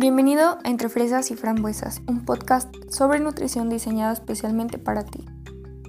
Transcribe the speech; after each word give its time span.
Bienvenido 0.00 0.56
a 0.64 0.70
Entre 0.70 0.88
Fresas 0.88 1.30
y 1.30 1.36
Frambuesas, 1.36 2.00
un 2.06 2.24
podcast 2.24 2.74
sobre 2.88 3.20
nutrición 3.20 3.68
diseñado 3.68 4.14
especialmente 4.14 4.78
para 4.78 5.04
ti. 5.04 5.26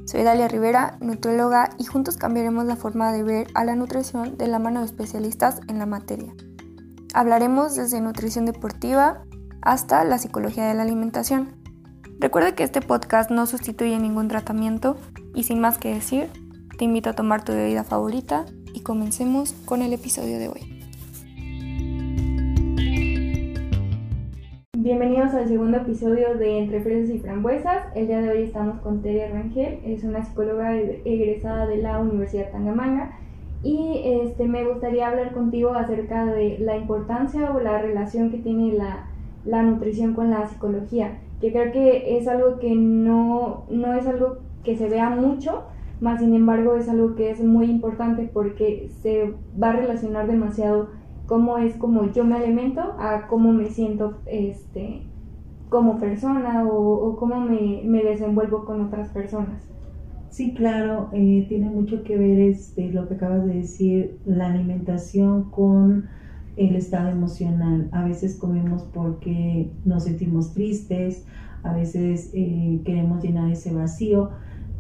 Soy 0.05 0.23
Dalia 0.23 0.49
Rivera, 0.49 0.97
nutrióloga, 0.99 1.69
y 1.77 1.85
juntos 1.85 2.17
cambiaremos 2.17 2.65
la 2.65 2.75
forma 2.75 3.13
de 3.13 3.23
ver 3.23 3.47
a 3.53 3.63
la 3.63 3.73
nutrición 3.73 4.37
de 4.37 4.49
la 4.49 4.59
mano 4.59 4.81
de 4.81 4.87
especialistas 4.87 5.61
en 5.69 5.79
la 5.79 5.85
materia. 5.85 6.33
Hablaremos 7.13 7.75
desde 7.75 8.01
nutrición 8.01 8.45
deportiva 8.45 9.23
hasta 9.61 10.03
la 10.03 10.17
psicología 10.17 10.67
de 10.67 10.73
la 10.73 10.81
alimentación. 10.81 11.55
Recuerda 12.19 12.53
que 12.53 12.63
este 12.63 12.81
podcast 12.81 13.31
no 13.31 13.45
sustituye 13.45 13.97
ningún 13.97 14.27
tratamiento 14.27 14.97
y 15.33 15.43
sin 15.43 15.61
más 15.61 15.77
que 15.77 15.93
decir, 15.93 16.29
te 16.77 16.83
invito 16.83 17.11
a 17.11 17.15
tomar 17.15 17.45
tu 17.45 17.53
bebida 17.53 17.85
favorita 17.85 18.43
y 18.73 18.81
comencemos 18.81 19.53
con 19.63 19.81
el 19.81 19.93
episodio 19.93 20.37
de 20.37 20.49
hoy. 20.49 20.70
Bienvenidos 24.91 25.33
al 25.35 25.47
segundo 25.47 25.77
episodio 25.77 26.35
de 26.35 26.57
Entre 26.59 26.81
Fresas 26.81 27.15
y 27.15 27.19
Frambuesas. 27.19 27.85
El 27.95 28.07
día 28.07 28.21
de 28.21 28.29
hoy 28.29 28.43
estamos 28.43 28.81
con 28.81 29.01
Tere 29.01 29.31
Rangel, 29.31 29.79
es 29.85 30.03
una 30.03 30.21
psicóloga 30.21 30.77
egresada 30.77 31.65
de 31.65 31.77
la 31.77 31.97
Universidad 31.97 32.51
Tangamanga 32.51 33.17
y 33.63 34.01
este, 34.03 34.49
me 34.49 34.65
gustaría 34.65 35.07
hablar 35.07 35.31
contigo 35.31 35.73
acerca 35.75 36.25
de 36.25 36.57
la 36.59 36.75
importancia 36.75 37.53
o 37.53 37.61
la 37.61 37.81
relación 37.81 38.31
que 38.31 38.39
tiene 38.39 38.73
la, 38.73 39.07
la 39.45 39.63
nutrición 39.63 40.13
con 40.13 40.29
la 40.29 40.45
psicología, 40.49 41.19
que 41.39 41.53
creo 41.53 41.71
que 41.71 42.17
es 42.17 42.27
algo 42.27 42.59
que 42.59 42.75
no, 42.75 43.63
no 43.69 43.93
es 43.93 44.05
algo 44.05 44.39
que 44.65 44.75
se 44.75 44.89
vea 44.89 45.09
mucho, 45.09 45.63
más 46.01 46.19
sin 46.19 46.35
embargo 46.35 46.75
es 46.75 46.89
algo 46.89 47.15
que 47.15 47.29
es 47.29 47.41
muy 47.41 47.67
importante 47.67 48.29
porque 48.33 48.89
se 49.01 49.33
va 49.57 49.69
a 49.69 49.77
relacionar 49.77 50.27
demasiado 50.27 50.89
cómo 51.31 51.57
es 51.57 51.77
como 51.77 52.11
yo 52.11 52.25
me 52.25 52.35
alimento 52.35 52.81
a 52.99 53.27
cómo 53.29 53.53
me 53.53 53.69
siento 53.69 54.19
este, 54.25 55.01
como 55.69 55.97
persona 55.97 56.67
o, 56.69 57.15
cómo 57.15 57.39
me, 57.39 58.03
desenvuelvo 58.03 58.65
con 58.65 58.81
otras 58.81 59.07
personas. 59.13 59.61
Sí, 60.29 60.53
claro, 60.53 61.09
eh, 61.13 61.45
tiene 61.47 61.69
mucho 61.69 62.03
que 62.03 62.17
ver 62.17 62.37
este, 62.41 62.91
lo 62.91 63.07
que 63.07 63.13
acabas 63.13 63.45
de 63.45 63.53
decir, 63.53 64.19
la 64.25 64.47
alimentación 64.47 65.49
con 65.51 66.09
el 66.57 66.75
estado 66.75 67.07
emocional. 67.07 67.87
A 67.93 68.03
veces 68.03 68.37
comemos 68.37 68.83
porque 68.93 69.71
nos 69.85 70.03
sentimos 70.03 70.53
tristes, 70.53 71.25
a 71.63 71.73
veces 71.73 72.31
eh, 72.33 72.81
queremos 72.83 73.23
llenar 73.23 73.49
ese 73.49 73.73
vacío 73.73 74.31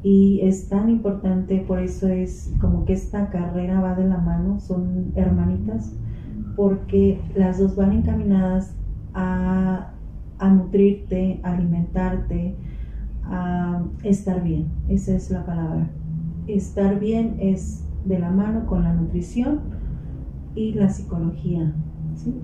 y 0.03 0.41
es 0.43 0.67
tan 0.67 0.89
importante, 0.89 1.63
por 1.65 1.79
eso 1.79 2.09
es 2.09 2.53
como 2.59 2.83
que 2.83 2.91
esta 2.91 3.29
carrera 3.29 3.79
va 3.79 3.95
de 3.95 4.05
la 4.05 4.17
mano, 4.17 4.59
son 4.59 5.13
hermanitas 5.15 5.95
porque 6.55 7.21
las 7.35 7.59
dos 7.59 7.75
van 7.75 7.91
encaminadas 7.93 8.75
a, 9.13 9.93
nutrirte, 10.41 11.39
a 11.43 11.53
alimentarte, 11.53 12.55
a 13.23 13.83
estar 14.03 14.43
bien. 14.43 14.69
Esa 14.89 15.15
es 15.15 15.31
la 15.31 15.45
palabra. 15.45 15.89
Estar 16.47 16.99
bien 16.99 17.37
es 17.39 17.87
de 18.05 18.19
la 18.19 18.31
mano 18.31 18.65
con 18.65 18.83
la 18.83 18.93
nutrición 18.93 19.61
y 20.55 20.73
la 20.73 20.89
psicología. 20.89 21.73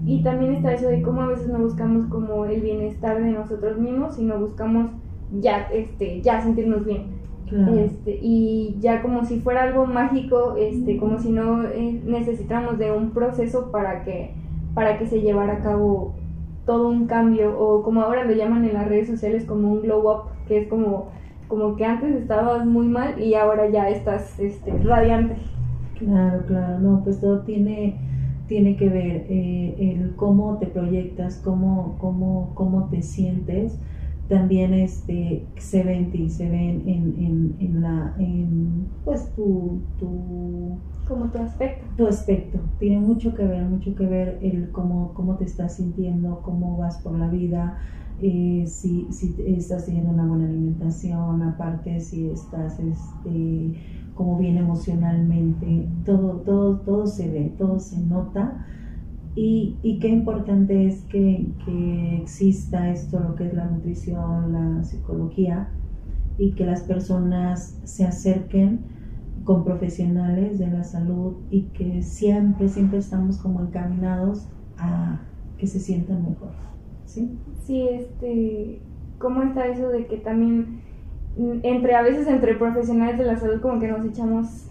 Y 0.05 0.23
también 0.23 0.53
está 0.53 0.73
eso 0.73 0.87
de 0.87 1.01
cómo 1.01 1.21
a 1.21 1.27
veces 1.27 1.49
no 1.49 1.59
buscamos 1.59 2.07
como 2.07 2.45
el 2.45 2.61
bienestar 2.61 3.21
de 3.21 3.31
nosotros 3.31 3.77
mismos, 3.77 4.15
sino 4.15 4.39
buscamos 4.39 4.91
ya, 5.39 5.67
este, 5.73 6.21
ya 6.21 6.41
sentirnos 6.41 6.85
bien. 6.85 7.16
Este, 7.49 8.19
y 8.21 8.75
ya 8.81 9.01
como 9.01 9.23
si 9.23 9.39
fuera 9.39 9.63
algo 9.63 9.85
mágico, 9.85 10.55
este, 10.57 10.97
como 10.97 11.17
si 11.17 11.31
no 11.31 11.63
eh, 11.63 12.01
necesitáramos 12.05 12.77
de 12.77 12.91
un 12.91 13.11
proceso 13.11 13.71
para 13.71 14.03
que, 14.03 14.33
para 14.73 14.97
que 14.97 15.07
se 15.07 15.21
llevara 15.21 15.53
a 15.53 15.61
cabo 15.61 16.15
todo 16.65 16.89
un 16.89 17.07
cambio, 17.07 17.57
o 17.57 17.83
como 17.83 18.01
ahora 18.01 18.25
lo 18.25 18.33
llaman 18.33 18.65
en 18.65 18.73
las 18.73 18.89
redes 18.89 19.07
sociales 19.07 19.45
como 19.45 19.71
un 19.71 19.81
glow 19.81 20.11
up, 20.11 20.23
que 20.47 20.63
es 20.63 20.67
como, 20.67 21.07
como 21.47 21.77
que 21.77 21.85
antes 21.85 22.13
estabas 22.15 22.65
muy 22.65 22.87
mal 22.87 23.21
y 23.21 23.35
ahora 23.35 23.69
ya 23.69 23.89
estás 23.89 24.37
este, 24.39 24.71
radiante. 24.79 25.37
Claro, 25.97 26.43
claro, 26.45 26.79
no, 26.79 27.01
pues 27.03 27.21
todo 27.21 27.43
tiene, 27.43 27.97
tiene 28.47 28.75
que 28.75 28.89
ver 28.89 29.25
eh, 29.29 29.75
el 29.79 30.15
cómo 30.17 30.57
te 30.57 30.67
proyectas, 30.67 31.41
cómo, 31.43 31.95
cómo, 31.99 32.51
cómo 32.55 32.89
te 32.89 33.01
sientes 33.01 33.79
también 34.27 34.73
este, 34.73 35.45
se 35.57 35.83
ven 35.83 36.11
y 36.13 36.29
se 36.29 36.49
ven 36.49 36.83
en, 36.87 37.55
en, 37.59 37.81
la, 37.81 38.15
en, 38.19 38.87
pues 39.05 39.33
tu, 39.35 39.79
tu, 39.99 40.77
como 41.07 41.25
tu 41.31 41.37
aspecto. 41.39 41.85
Tu 41.95 42.07
aspecto, 42.07 42.59
tiene 42.79 42.99
mucho 42.99 43.33
que 43.33 43.45
ver, 43.45 43.65
mucho 43.65 43.95
que 43.95 44.05
ver 44.05 44.39
el 44.41 44.71
cómo, 44.71 45.13
cómo 45.13 45.35
te 45.35 45.45
estás 45.45 45.77
sintiendo, 45.77 46.41
cómo 46.43 46.77
vas 46.77 46.97
por 47.01 47.17
la 47.17 47.29
vida, 47.29 47.77
eh, 48.21 48.65
si, 48.67 49.07
si 49.11 49.35
estás 49.45 49.85
teniendo 49.85 50.11
una 50.11 50.25
buena 50.25 50.45
alimentación, 50.45 51.41
aparte 51.43 51.99
si 51.99 52.29
estás 52.29 52.79
este, 52.79 53.73
como 54.15 54.37
bien 54.37 54.57
emocionalmente, 54.57 55.87
todo, 56.03 56.41
todo, 56.41 56.79
todo 56.79 57.07
se 57.07 57.29
ve, 57.29 57.53
todo 57.57 57.79
se 57.79 57.99
nota 57.99 58.65
y, 59.39 59.99
qué 60.01 60.07
importante 60.07 60.87
es 60.87 61.03
que, 61.03 61.45
exista 62.19 62.89
esto, 62.89 63.19
lo 63.19 63.35
que 63.35 63.45
es 63.45 63.53
la 63.53 63.65
nutrición, 63.65 64.51
la 64.51 64.83
psicología, 64.83 65.69
y 66.39 66.53
que 66.53 66.65
las 66.65 66.81
personas 66.81 67.79
se 67.83 68.03
acerquen 68.03 68.79
con 69.43 69.63
profesionales 69.63 70.57
de 70.57 70.67
la 70.67 70.83
salud 70.83 71.35
y 71.51 71.63
que 71.65 72.01
siempre, 72.01 72.67
siempre 72.67 72.97
estamos 72.97 73.37
como 73.37 73.61
encaminados 73.61 74.47
a 74.77 75.19
que 75.59 75.67
se 75.67 75.79
sientan 75.79 76.23
mejor. 76.27 76.49
¿Sí? 77.05 77.37
Sí, 77.63 77.87
este, 77.87 78.81
¿cómo 79.19 79.43
está 79.43 79.67
eso 79.67 79.89
de 79.89 80.07
que 80.07 80.17
también 80.17 80.81
entre 81.61 81.93
a 81.93 82.01
veces 82.01 82.25
entre 82.25 82.55
profesionales 82.55 83.19
de 83.19 83.25
la 83.25 83.37
salud 83.37 83.61
como 83.61 83.79
que 83.79 83.87
nos 83.87 84.03
echamos 84.03 84.66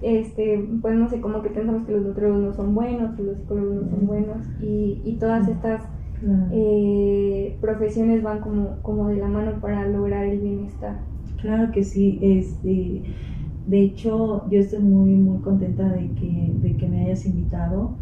este, 0.00 0.58
pues 0.82 0.96
no 0.96 1.08
sé, 1.08 1.20
como 1.20 1.42
que 1.42 1.50
pensamos 1.50 1.86
que 1.86 1.92
los 1.92 2.02
nutriólogos 2.02 2.42
no 2.44 2.52
son 2.54 2.74
buenos, 2.74 3.16
que 3.16 3.22
los 3.22 3.38
psicólogos 3.38 3.74
no 3.84 3.90
son 3.90 4.06
buenos 4.06 4.46
y, 4.58 5.02
y 5.04 5.18
todas 5.18 5.48
estas 5.48 5.84
eh, 6.48 7.58
profesiones 7.60 8.22
van 8.22 8.40
como, 8.40 8.82
como 8.82 9.08
de 9.08 9.16
la 9.16 9.28
mano 9.28 9.60
para 9.60 9.86
lograr 9.88 10.26
el 10.26 10.40
bienestar. 10.40 11.08
Claro 11.36 11.72
que 11.72 11.84
sí, 11.84 12.18
este, 12.22 13.04
de 13.66 13.82
hecho 13.82 14.48
yo 14.50 14.58
estoy 14.60 14.80
muy 14.80 15.14
muy 15.16 15.40
contenta 15.42 15.88
de 15.90 16.14
que, 16.14 16.52
de 16.56 16.76
que 16.76 16.88
me 16.88 17.04
hayas 17.06 17.24
invitado 17.26 17.98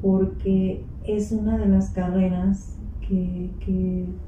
porque 0.00 0.90
es 1.02 1.32
una 1.32 1.58
de 1.58 1.68
las 1.68 1.90
carreras 1.90 2.80
que, 3.00 3.56
que 3.60 4.20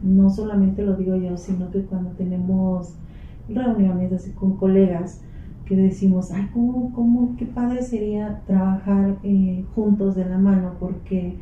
no 0.00 0.30
solamente 0.30 0.82
lo 0.82 0.96
digo 0.96 1.16
yo, 1.16 1.36
sino 1.36 1.70
que 1.70 1.86
cuando 1.86 2.12
tenemos 2.16 3.00
reuniones 3.48 4.12
así 4.12 4.34
con 4.34 4.56
colegas, 4.56 5.22
decimos, 5.76 6.30
ay, 6.32 6.48
¿cómo, 6.52 6.92
cómo, 6.92 7.36
qué 7.36 7.46
padre 7.46 7.82
sería 7.82 8.42
trabajar 8.46 9.18
eh, 9.22 9.64
juntos 9.74 10.14
de 10.14 10.24
la 10.24 10.38
mano, 10.38 10.74
porque 10.78 11.36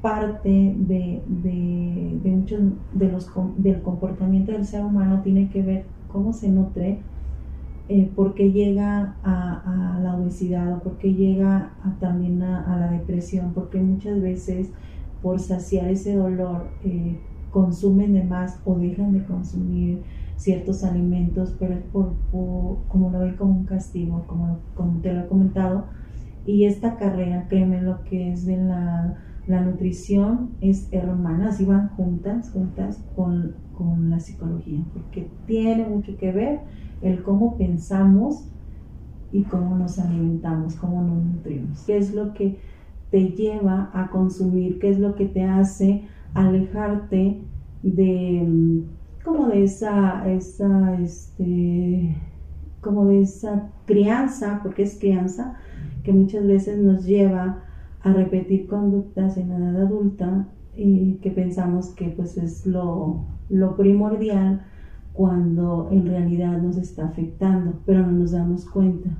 parte 0.00 0.74
de, 0.76 1.22
de, 1.26 2.30
muchos 2.30 2.60
de 2.92 3.12
los, 3.12 3.30
del 3.56 3.82
comportamiento 3.82 4.52
del 4.52 4.64
ser 4.64 4.84
humano 4.84 5.22
tiene 5.22 5.48
que 5.48 5.62
ver 5.62 5.84
cómo 6.10 6.32
se 6.32 6.48
nutre, 6.48 7.00
eh, 7.88 8.10
por 8.14 8.34
qué 8.34 8.52
llega 8.52 9.16
a, 9.22 9.94
a, 9.96 10.00
la 10.00 10.16
obesidad 10.16 10.76
o 10.76 10.80
por 10.80 10.98
qué 10.98 11.14
llega 11.14 11.72
también 12.00 12.42
a, 12.42 12.76
la 12.78 12.90
depresión, 12.90 13.52
porque 13.54 13.80
muchas 13.80 14.20
veces 14.20 14.70
por 15.22 15.40
saciar 15.40 15.90
ese 15.90 16.14
dolor 16.14 16.68
eh, 16.84 17.18
consumen 17.50 18.12
de 18.12 18.24
más 18.24 18.60
o 18.64 18.76
dejan 18.76 19.12
de 19.12 19.24
consumir 19.24 20.02
ciertos 20.38 20.84
alimentos, 20.84 21.54
pero 21.58 21.74
es 21.74 21.82
por, 21.92 22.14
como 22.30 23.10
lo 23.10 23.18
ven 23.18 23.36
como 23.36 23.58
un 23.58 23.64
castigo, 23.64 24.24
como, 24.26 24.60
como 24.74 25.00
te 25.00 25.12
lo 25.12 25.22
he 25.22 25.26
comentado. 25.26 25.86
Y 26.46 26.64
esta 26.64 26.96
carrera, 26.96 27.46
créeme, 27.48 27.82
lo 27.82 28.04
que 28.04 28.32
es 28.32 28.46
de 28.46 28.56
la, 28.56 29.18
la 29.46 29.60
nutrición 29.60 30.50
es 30.60 30.88
hermanas 30.92 31.60
y 31.60 31.66
van 31.66 31.88
juntas, 31.90 32.50
juntas 32.52 33.04
con, 33.16 33.56
con 33.76 34.10
la 34.10 34.20
psicología, 34.20 34.80
porque 34.94 35.28
tiene 35.46 35.86
mucho 35.86 36.16
que 36.16 36.32
ver 36.32 36.60
el 37.02 37.22
cómo 37.22 37.58
pensamos 37.58 38.48
y 39.32 39.42
cómo 39.42 39.76
nos 39.76 39.98
alimentamos, 39.98 40.76
cómo 40.76 41.02
nos 41.02 41.22
nutrimos. 41.22 41.84
¿Qué 41.84 41.98
es 41.98 42.14
lo 42.14 42.32
que 42.32 42.58
te 43.10 43.30
lleva 43.30 43.90
a 43.92 44.08
consumir? 44.10 44.78
¿Qué 44.78 44.88
es 44.90 45.00
lo 45.00 45.16
que 45.16 45.26
te 45.26 45.42
hace 45.42 46.04
alejarte 46.32 47.42
de 47.82 48.86
como 49.28 49.48
de 49.48 49.64
esa, 49.64 50.28
esa, 50.28 50.96
este, 50.96 52.16
como 52.80 53.06
de 53.06 53.22
esa 53.22 53.70
crianza, 53.84 54.60
porque 54.62 54.82
es 54.82 54.98
crianza, 54.98 55.54
que 56.02 56.12
muchas 56.12 56.46
veces 56.46 56.78
nos 56.78 57.04
lleva 57.04 57.62
a 58.00 58.12
repetir 58.12 58.66
conductas 58.66 59.36
en 59.36 59.50
la 59.50 59.56
edad 59.58 59.82
adulta 59.82 60.48
y 60.74 61.14
que 61.16 61.30
pensamos 61.30 61.88
que 61.94 62.08
pues 62.08 62.38
es 62.38 62.64
lo, 62.64 63.26
lo 63.50 63.76
primordial 63.76 64.62
cuando 65.12 65.88
en 65.90 66.06
realidad 66.06 66.62
nos 66.62 66.76
está 66.76 67.08
afectando, 67.08 67.80
pero 67.84 68.06
no 68.06 68.12
nos 68.12 68.30
damos 68.30 68.64
cuenta. 68.64 69.10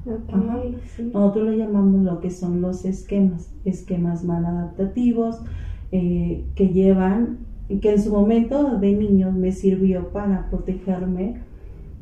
Nosotros 1.12 1.48
le 1.48 1.58
llamamos 1.58 2.02
lo 2.02 2.20
que 2.20 2.30
son 2.30 2.60
los 2.60 2.84
esquemas, 2.84 3.52
esquemas 3.64 4.24
mal 4.24 4.46
adaptativos, 4.46 5.42
eh, 5.90 6.46
que 6.54 6.68
llevan, 6.68 7.47
que 7.68 7.92
en 7.92 8.02
su 8.02 8.12
momento 8.12 8.78
de 8.78 8.92
niños 8.92 9.34
me 9.34 9.52
sirvió 9.52 10.08
para 10.10 10.48
protegerme 10.48 11.42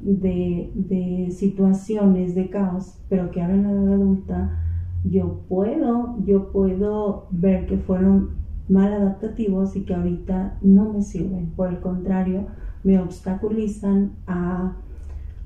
de, 0.01 0.71
de 0.75 1.31
situaciones 1.33 2.35
de 2.35 2.49
caos, 2.49 2.99
pero 3.09 3.31
que 3.31 3.43
ahora 3.43 3.55
en 3.55 3.63
la 3.65 3.71
edad 3.73 3.93
adulta 3.95 4.63
yo 5.05 5.41
puedo, 5.49 6.17
yo 6.25 6.53
puedo 6.53 7.27
ver 7.31 7.67
que 7.67 7.79
fueron 7.79 8.31
mal 8.69 8.93
adaptativos 8.93 9.77
y 9.77 9.83
que 9.83 9.95
ahorita 9.95 10.59
no 10.63 10.93
me 10.93 11.03
sirven. 11.03 11.53
Por 11.55 11.69
el 11.69 11.81
contrario, 11.81 12.47
me 12.83 12.99
obstaculizan 13.01 14.13
a, 14.27 14.77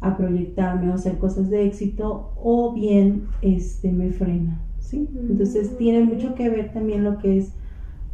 a 0.00 0.16
proyectarme 0.16 0.90
o 0.90 0.94
hacer 0.94 1.18
cosas 1.18 1.50
de 1.50 1.66
éxito 1.66 2.32
o 2.36 2.72
bien 2.74 3.24
este, 3.42 3.92
me 3.92 4.10
frena. 4.10 4.60
¿sí? 4.78 5.08
Entonces 5.28 5.76
tiene 5.76 6.04
mucho 6.04 6.34
que 6.34 6.48
ver 6.48 6.72
también 6.72 7.04
lo 7.04 7.18
que 7.18 7.38
es 7.38 7.54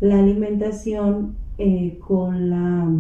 la 0.01 0.19
alimentación 0.19 1.37
eh, 1.59 1.99
con, 2.07 2.51
la, 2.51 2.91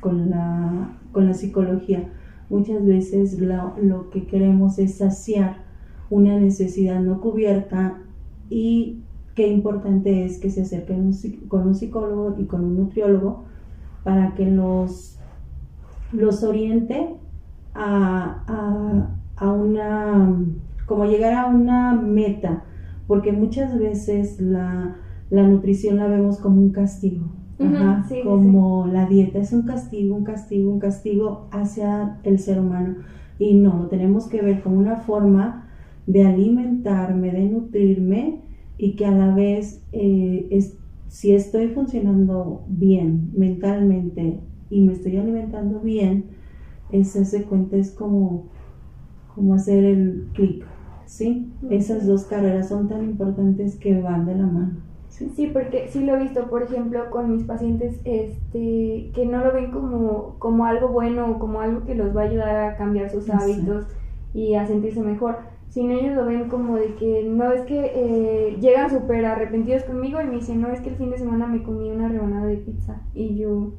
con, 0.00 0.30
la, 0.30 0.98
con 1.12 1.26
la 1.26 1.34
psicología. 1.34 2.08
Muchas 2.50 2.84
veces 2.86 3.38
lo, 3.38 3.74
lo 3.82 4.10
que 4.10 4.26
queremos 4.26 4.78
es 4.78 4.96
saciar 4.96 5.58
una 6.10 6.38
necesidad 6.38 7.00
no 7.00 7.20
cubierta 7.20 7.98
y 8.48 9.02
qué 9.34 9.48
importante 9.48 10.24
es 10.24 10.38
que 10.38 10.50
se 10.50 10.62
acerquen 10.62 11.12
con 11.48 11.68
un 11.68 11.74
psicólogo 11.74 12.34
y 12.38 12.46
con 12.46 12.64
un 12.64 12.76
nutriólogo 12.76 13.44
para 14.02 14.34
que 14.34 14.50
los, 14.50 15.18
los 16.12 16.42
oriente 16.42 17.14
a, 17.74 19.06
a, 19.36 19.52
una, 19.52 20.34
como 20.86 21.04
llegar 21.04 21.34
a 21.34 21.46
una 21.46 21.92
meta, 21.92 22.64
porque 23.06 23.32
muchas 23.32 23.78
veces 23.78 24.40
la, 24.40 24.96
la 25.30 25.42
nutrición 25.42 25.98
la 25.98 26.08
vemos 26.08 26.38
como 26.38 26.60
un 26.60 26.70
castigo. 26.70 27.26
Como 28.24 28.86
la 28.86 29.06
dieta 29.06 29.38
es 29.38 29.52
un 29.52 29.62
castigo, 29.62 30.16
un 30.16 30.24
castigo, 30.24 30.72
un 30.72 30.78
castigo 30.78 31.48
hacia 31.50 32.18
el 32.22 32.38
ser 32.38 32.60
humano. 32.60 32.96
Y 33.38 33.54
no, 33.54 33.78
lo 33.78 33.88
tenemos 33.88 34.28
que 34.28 34.42
ver 34.42 34.62
como 34.62 34.78
una 34.78 34.96
forma 34.96 35.68
de 36.06 36.24
alimentarme, 36.24 37.30
de 37.32 37.48
nutrirme 37.48 38.40
y 38.78 38.96
que 38.96 39.06
a 39.06 39.10
la 39.10 39.34
vez, 39.34 39.84
eh, 39.92 40.46
es, 40.50 40.76
si 41.08 41.34
estoy 41.34 41.68
funcionando 41.68 42.64
bien 42.68 43.30
mentalmente 43.36 44.40
y 44.70 44.80
me 44.82 44.92
estoy 44.92 45.16
alimentando 45.16 45.80
bien, 45.80 46.26
ese 46.90 47.24
se 47.24 47.44
cuenta 47.44 47.76
es 47.76 47.90
como, 47.90 48.46
como 49.34 49.54
hacer 49.54 49.84
el 49.84 50.28
clic, 50.32 50.64
¿sí? 51.06 51.52
Esas 51.70 52.06
dos 52.06 52.24
carreras 52.24 52.68
son 52.68 52.88
tan 52.88 53.04
importantes 53.04 53.76
que 53.76 54.00
van 54.00 54.26
de 54.26 54.36
la 54.36 54.46
mano. 54.46 54.87
¿Sí? 55.08 55.50
porque 55.52 55.88
sí 55.88 56.04
lo 56.04 56.16
he 56.16 56.22
visto, 56.22 56.48
por 56.48 56.62
ejemplo, 56.62 57.10
con 57.10 57.32
mis 57.32 57.44
pacientes 57.44 58.00
este, 58.04 59.10
que 59.14 59.26
no 59.26 59.44
lo 59.44 59.52
ven 59.52 59.70
como, 59.70 60.36
como 60.38 60.64
algo 60.64 60.88
bueno 60.88 61.30
o 61.30 61.38
como 61.38 61.60
algo 61.60 61.84
que 61.84 61.94
los 61.94 62.16
va 62.16 62.22
a 62.22 62.24
ayudar 62.24 62.56
a 62.56 62.76
cambiar 62.76 63.10
sus 63.10 63.28
hábitos 63.30 63.86
y 64.34 64.54
a 64.54 64.66
sentirse 64.66 65.00
mejor 65.00 65.36
sin 65.70 65.90
ellos 65.90 66.16
lo 66.16 66.24
ven 66.24 66.48
como 66.48 66.76
de 66.76 66.94
que 66.94 67.24
no 67.24 67.52
es 67.52 67.62
que 67.62 67.92
eh, 67.94 68.56
llegan 68.60 68.90
súper 68.90 69.24
arrepentidos 69.26 69.84
conmigo 69.84 70.20
y 70.20 70.24
me 70.24 70.36
dicen, 70.36 70.60
no 70.60 70.68
es 70.68 70.80
que 70.80 70.90
el 70.90 70.96
fin 70.96 71.10
de 71.10 71.18
semana 71.18 71.46
me 71.46 71.62
comí 71.62 71.90
una 71.90 72.08
rebanada 72.08 72.46
de 72.46 72.56
pizza 72.56 73.02
y 73.14 73.36
yo, 73.36 73.72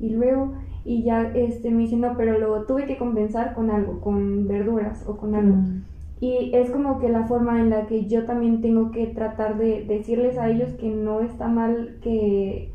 y 0.00 0.10
luego, 0.10 0.54
y 0.84 1.02
ya 1.02 1.22
este, 1.34 1.70
me 1.70 1.82
dicen, 1.82 2.00
no, 2.00 2.16
pero 2.16 2.38
lo 2.38 2.64
tuve 2.64 2.86
que 2.86 2.96
compensar 2.96 3.54
con 3.54 3.70
algo, 3.70 4.00
con 4.00 4.48
verduras 4.48 5.04
o 5.06 5.16
con 5.16 5.34
algo. 5.34 5.56
Mm. 5.56 5.84
Y 6.24 6.50
es 6.54 6.70
como 6.70 7.00
que 7.00 7.08
la 7.08 7.26
forma 7.26 7.60
en 7.60 7.70
la 7.70 7.86
que 7.86 8.06
yo 8.06 8.24
también 8.24 8.62
tengo 8.62 8.90
que 8.90 9.06
tratar 9.08 9.58
de 9.58 9.84
decirles 9.84 10.38
a 10.38 10.48
ellos 10.48 10.72
que 10.80 10.88
no 10.88 11.20
está 11.20 11.48
mal 11.48 11.98
que, 12.02 12.70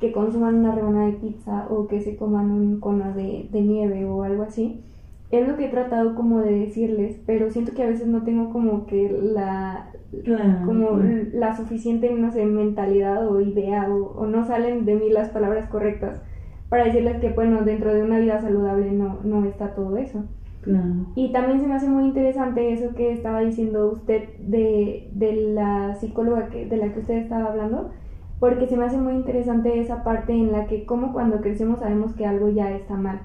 que 0.00 0.12
consuman 0.12 0.56
una 0.56 0.74
rebanada 0.74 1.06
de 1.06 1.12
pizza 1.12 1.66
o 1.70 1.86
que 1.86 2.00
se 2.00 2.16
coman 2.16 2.50
un 2.50 2.80
cono 2.80 3.14
de, 3.14 3.48
de 3.50 3.60
nieve 3.62 4.04
o 4.04 4.22
algo 4.24 4.42
así 4.42 4.82
es 5.32 5.48
lo 5.48 5.56
que 5.56 5.64
he 5.64 5.70
tratado 5.70 6.14
como 6.14 6.40
de 6.40 6.52
decirles, 6.52 7.18
pero 7.24 7.50
siento 7.50 7.72
que 7.72 7.82
a 7.82 7.88
veces 7.88 8.06
no 8.06 8.22
tengo 8.22 8.52
como 8.52 8.86
que 8.86 9.10
la 9.10 9.88
como 10.66 11.00
la 11.32 11.56
suficiente, 11.56 12.12
no 12.12 12.30
sé, 12.30 12.44
mentalidad 12.44 13.26
o 13.26 13.40
idea 13.40 13.88
o, 13.88 14.26
no 14.26 14.44
salen 14.44 14.84
de 14.84 14.94
mí 14.94 15.08
las 15.08 15.30
palabras 15.30 15.66
correctas 15.70 16.20
para 16.68 16.84
decirles 16.84 17.18
que 17.18 17.30
bueno, 17.30 17.62
dentro 17.62 17.94
de 17.94 18.02
una 18.02 18.18
vida 18.18 18.42
saludable 18.42 18.92
no, 18.92 19.20
no 19.24 19.46
está 19.46 19.74
todo 19.74 19.96
eso. 19.96 20.22
Y 21.16 21.32
también 21.32 21.60
se 21.60 21.66
me 21.66 21.74
hace 21.74 21.88
muy 21.88 22.04
interesante 22.04 22.72
eso 22.72 22.94
que 22.94 23.12
estaba 23.12 23.40
diciendo 23.40 23.90
usted 23.92 24.28
de, 24.38 25.08
de 25.12 25.32
la 25.54 25.94
psicóloga 25.96 26.48
que, 26.48 26.66
de 26.66 26.76
la 26.76 26.92
que 26.92 27.00
usted 27.00 27.16
estaba 27.16 27.50
hablando, 27.50 27.90
porque 28.38 28.66
se 28.66 28.76
me 28.76 28.84
hace 28.84 28.98
muy 28.98 29.14
interesante 29.14 29.80
esa 29.80 30.04
parte 30.04 30.32
en 30.32 30.52
la 30.52 30.66
que 30.66 30.84
como 30.84 31.12
cuando 31.12 31.40
crecemos 31.40 31.80
sabemos 31.80 32.12
que 32.14 32.26
algo 32.26 32.48
ya 32.48 32.70
está 32.70 32.94
mal. 32.94 33.20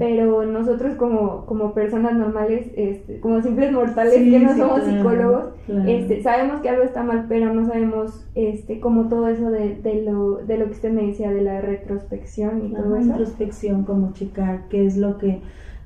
Pero 0.00 0.44
nosotros 0.46 0.96
como, 0.96 1.46
como 1.46 1.74
personas 1.74 2.14
normales, 2.14 2.72
este, 2.74 3.20
como 3.20 3.40
simples 3.40 3.70
mortales 3.70 4.14
que 4.14 4.40
no 4.40 4.56
somos 4.56 4.82
psicólogos, 4.82 5.44
Este, 5.86 6.24
sabemos 6.24 6.60
que 6.60 6.68
algo 6.70 6.82
está 6.82 7.04
mal, 7.04 7.26
pero 7.28 7.54
no 7.54 7.64
sabemos 7.64 8.26
este, 8.34 8.80
como 8.80 9.08
todo 9.08 9.28
eso 9.28 9.48
de, 9.52 9.76
de, 9.76 10.02
lo, 10.02 10.38
de 10.38 10.58
lo 10.58 10.64
que 10.64 10.72
usted 10.72 10.92
me 10.92 11.06
decía, 11.06 11.30
de 11.30 11.42
la 11.42 11.60
retrospección 11.60 12.66
y 12.66 12.72
todo 12.72 12.96
eso. 12.96 13.10
Retrospección, 13.12 13.84
como 13.84 14.12
checar 14.12 14.62
qué 14.70 14.86
es 14.86 14.96
lo 14.96 15.18
que 15.18 15.40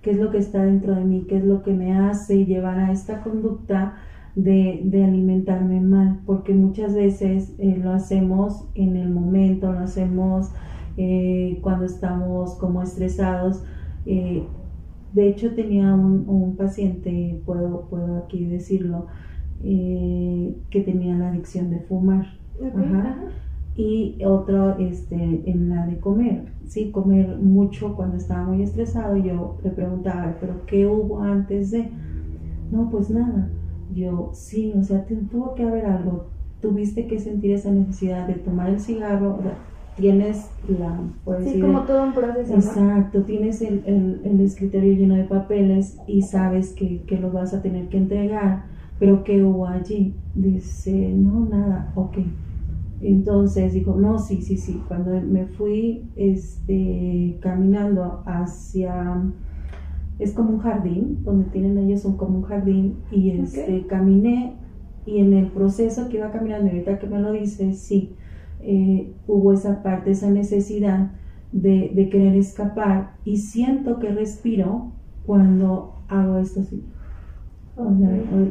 qué 0.04 0.10
es 0.10 0.18
lo 0.18 0.30
que 0.30 0.38
está 0.38 0.62
dentro 0.62 0.94
de 0.94 1.04
mí, 1.04 1.24
qué 1.26 1.38
es 1.38 1.44
lo 1.44 1.62
que 1.62 1.72
me 1.72 1.96
hace 1.96 2.44
llevar 2.44 2.78
a 2.78 2.92
esta 2.92 3.22
conducta 3.22 3.94
de, 4.36 4.82
de 4.84 5.02
alimentarme 5.02 5.80
mal, 5.80 6.20
porque 6.26 6.52
muchas 6.52 6.94
veces 6.94 7.54
eh, 7.58 7.80
lo 7.82 7.92
hacemos 7.92 8.68
en 8.74 8.96
el 8.96 9.10
momento, 9.10 9.72
lo 9.72 9.78
hacemos 9.78 10.50
eh, 10.98 11.58
cuando 11.62 11.86
estamos 11.86 12.54
como 12.56 12.82
estresados. 12.82 13.64
Eh, 14.04 14.46
de 15.14 15.28
hecho, 15.28 15.54
tenía 15.54 15.94
un, 15.94 16.54
paciente, 16.56 17.40
puedo, 17.46 17.88
puedo 17.88 18.18
aquí 18.18 18.44
decirlo, 18.44 19.06
eh, 19.62 20.54
que 20.70 20.80
tenía 20.80 21.14
la 21.14 21.30
adicción 21.30 21.70
de 21.70 21.80
fumar. 21.80 22.26
Y 23.76 24.22
otro 24.24 24.78
este, 24.78 25.42
en 25.50 25.68
la 25.68 25.86
de 25.86 25.98
comer. 25.98 26.52
Sí, 26.66 26.90
comer 26.90 27.36
mucho 27.38 27.94
cuando 27.94 28.16
estaba 28.16 28.44
muy 28.44 28.62
estresado. 28.62 29.16
Yo 29.16 29.58
le 29.64 29.70
preguntaba, 29.70 30.36
¿pero 30.40 30.64
qué 30.66 30.86
hubo 30.86 31.20
antes 31.20 31.70
de? 31.70 31.90
No, 32.70 32.90
pues 32.90 33.10
nada. 33.10 33.48
Yo, 33.92 34.30
sí, 34.32 34.72
o 34.76 34.82
sea, 34.82 35.04
tuvo 35.30 35.54
que 35.54 35.64
haber 35.64 35.86
algo. 35.86 36.26
Tuviste 36.60 37.06
que 37.06 37.18
sentir 37.18 37.52
esa 37.52 37.70
necesidad 37.70 38.26
de 38.26 38.34
tomar 38.34 38.70
el 38.70 38.80
cigarro, 38.80 39.38
tienes 39.96 40.50
la... 40.66 40.98
Sí, 41.40 41.60
como 41.60 41.82
todo 41.82 42.04
un 42.04 42.12
proceso. 42.12 42.54
Exacto, 42.54 43.22
tienes 43.22 43.62
el, 43.62 43.82
el, 44.24 44.40
escritorio 44.40 44.94
lleno 44.94 45.14
de 45.14 45.24
papeles 45.24 45.98
y 46.06 46.22
sabes 46.22 46.72
que, 46.72 47.02
que 47.02 47.18
los 47.18 47.32
vas 47.32 47.54
a 47.54 47.62
tener 47.62 47.88
que 47.88 47.98
entregar, 47.98 48.64
pero 48.98 49.22
¿qué 49.24 49.42
hubo 49.42 49.66
allí? 49.66 50.14
Dice, 50.34 51.12
no, 51.14 51.46
nada, 51.46 51.92
ok. 51.94 52.18
Entonces 53.00 53.74
dijo, 53.74 53.94
no, 53.94 54.18
sí, 54.18 54.40
sí, 54.42 54.56
sí. 54.56 54.82
Cuando 54.88 55.10
me 55.20 55.46
fui 55.46 56.10
este, 56.16 57.38
caminando 57.40 58.22
hacia, 58.26 59.22
es 60.18 60.32
como 60.32 60.50
un 60.50 60.58
jardín, 60.58 61.22
donde 61.24 61.44
tienen 61.50 61.78
ellos 61.78 62.04
un, 62.04 62.16
como 62.16 62.38
un 62.38 62.44
jardín, 62.44 62.96
y 63.10 63.30
este, 63.30 63.86
caminé 63.86 64.56
y 65.06 65.18
en 65.18 65.32
el 65.34 65.48
proceso 65.48 66.08
que 66.08 66.16
iba 66.16 66.30
caminando, 66.30 66.70
ahorita 66.70 66.98
que 66.98 67.06
me 67.06 67.20
lo 67.20 67.32
dice, 67.32 67.74
sí, 67.74 68.14
eh, 68.60 69.12
hubo 69.26 69.52
esa 69.52 69.82
parte, 69.82 70.12
esa 70.12 70.30
necesidad 70.30 71.10
de, 71.52 71.92
de, 71.94 72.08
querer 72.08 72.34
escapar 72.36 73.16
y 73.24 73.36
siento 73.36 73.98
que 73.98 74.08
respiro 74.08 74.92
cuando 75.26 75.94
hago 76.08 76.38
esto 76.38 76.60
así. 76.60 76.82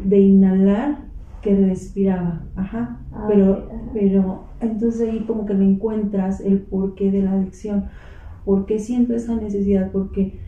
de 0.06 0.20
inhalar 0.20 1.13
que 1.44 1.56
respiraba, 1.56 2.42
ajá, 2.56 3.00
ah, 3.12 3.26
pero, 3.28 3.70
pero 3.94 4.46
entonces 4.62 5.10
ahí 5.10 5.20
como 5.28 5.46
que 5.46 5.54
le 5.54 5.66
encuentras 5.66 6.40
el 6.40 6.62
porqué 6.62 7.12
de 7.12 7.22
la 7.22 7.34
adicción, 7.34 7.86
por 8.46 8.66
qué 8.66 8.80
siento 8.80 9.14
esa 9.14 9.36
necesidad, 9.36 9.92
porque 9.92 10.40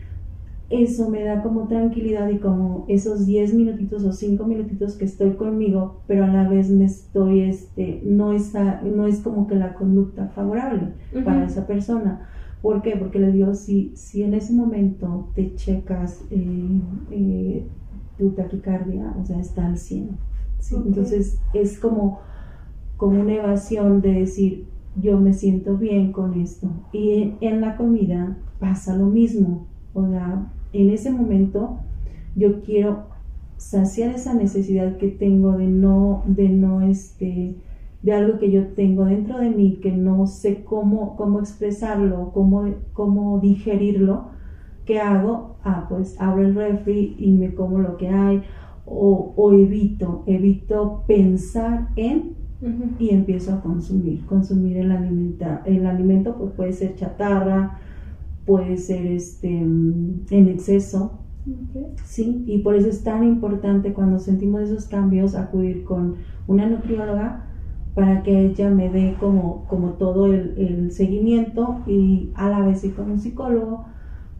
eso 0.68 1.08
me 1.08 1.22
da 1.22 1.42
como 1.42 1.68
tranquilidad 1.68 2.28
y 2.28 2.38
como 2.38 2.86
esos 2.88 3.24
10 3.26 3.54
minutitos 3.54 4.04
o 4.04 4.12
5 4.12 4.44
minutitos 4.46 4.96
que 4.96 5.04
estoy 5.04 5.32
conmigo, 5.32 6.00
pero 6.08 6.24
a 6.24 6.28
la 6.28 6.48
vez 6.48 6.70
me 6.70 6.86
estoy, 6.86 7.42
este, 7.42 8.02
no, 8.04 8.32
está, 8.32 8.80
no 8.82 9.06
es 9.06 9.20
como 9.20 9.46
que 9.46 9.54
la 9.54 9.74
conducta 9.74 10.28
favorable 10.28 10.88
para 11.24 11.44
esa 11.44 11.66
persona. 11.66 12.28
¿Por 12.62 12.82
qué? 12.82 12.96
Porque 12.96 13.20
le 13.20 13.30
digo, 13.30 13.54
si, 13.54 13.92
si 13.94 14.24
en 14.24 14.34
ese 14.34 14.52
momento 14.54 15.28
te 15.34 15.54
checas 15.54 16.24
eh, 16.30 16.80
eh, 17.12 17.66
tu 18.18 18.30
taquicardia, 18.30 19.14
o 19.20 19.24
sea, 19.24 19.38
está 19.38 19.66
al 19.66 19.78
100. 19.78 20.08
Entonces 20.72 21.38
es 21.54 21.78
como, 21.78 22.20
como 22.96 23.20
una 23.20 23.34
evasión 23.34 24.00
de 24.00 24.12
decir, 24.12 24.66
yo 25.00 25.18
me 25.20 25.32
siento 25.32 25.76
bien 25.76 26.12
con 26.12 26.40
esto. 26.40 26.68
Y 26.92 27.34
en 27.40 27.60
la 27.60 27.76
comida 27.76 28.36
pasa 28.58 28.96
lo 28.96 29.06
mismo. 29.06 29.66
O 29.94 30.08
sea, 30.08 30.46
en 30.72 30.90
ese 30.90 31.10
momento 31.10 31.78
yo 32.34 32.62
quiero 32.62 33.04
saciar 33.56 34.14
esa 34.14 34.34
necesidad 34.34 34.96
que 34.96 35.08
tengo 35.08 35.52
de 35.52 35.66
no, 35.66 36.22
de 36.26 36.48
no, 36.48 36.82
este, 36.82 37.54
de 38.02 38.12
algo 38.12 38.38
que 38.38 38.50
yo 38.50 38.68
tengo 38.68 39.06
dentro 39.06 39.38
de 39.38 39.50
mí 39.50 39.78
que 39.82 39.92
no 39.92 40.26
sé 40.26 40.62
cómo, 40.64 41.16
cómo 41.16 41.40
expresarlo, 41.40 42.30
cómo, 42.32 42.66
cómo 42.92 43.40
digerirlo, 43.40 44.26
¿qué 44.84 45.00
hago? 45.00 45.56
Ah, 45.64 45.86
pues 45.88 46.20
abro 46.20 46.42
el 46.42 46.54
refri 46.54 47.16
y 47.18 47.32
me 47.32 47.54
como 47.54 47.78
lo 47.78 47.96
que 47.96 48.08
hay 48.08 48.42
o, 48.86 49.34
o 49.36 49.52
evito, 49.52 50.22
evito 50.26 51.04
pensar 51.06 51.90
en 51.96 52.34
y 52.98 53.10
empiezo 53.10 53.52
a 53.52 53.60
consumir, 53.60 54.24
consumir 54.24 54.78
el, 54.78 54.90
alimenta, 54.90 55.62
el 55.66 55.84
alimento 55.84 56.36
pues 56.36 56.52
puede 56.52 56.72
ser 56.72 56.94
chatarra, 56.94 57.78
puede 58.46 58.78
ser 58.78 59.06
este, 59.06 59.58
en 59.58 60.24
exceso, 60.30 61.18
Sí, 62.04 62.44
y 62.46 62.58
por 62.58 62.74
eso 62.74 62.88
es 62.88 63.04
tan 63.04 63.22
importante 63.22 63.92
cuando 63.92 64.18
sentimos 64.18 64.62
esos 64.62 64.86
cambios 64.86 65.36
acudir 65.36 65.84
con 65.84 66.16
una 66.48 66.66
nutrióloga 66.66 67.44
para 67.94 68.22
que 68.22 68.46
ella 68.46 68.68
me 68.70 68.90
dé 68.90 69.16
como, 69.20 69.64
como 69.68 69.90
todo 69.90 70.26
el, 70.26 70.90
seguimiento 70.90 71.82
y 71.86 72.30
a 72.34 72.48
la 72.48 72.60
vez 72.60 72.84
y 72.84 72.90
con 72.90 73.10
un 73.10 73.20
psicólogo 73.20 73.86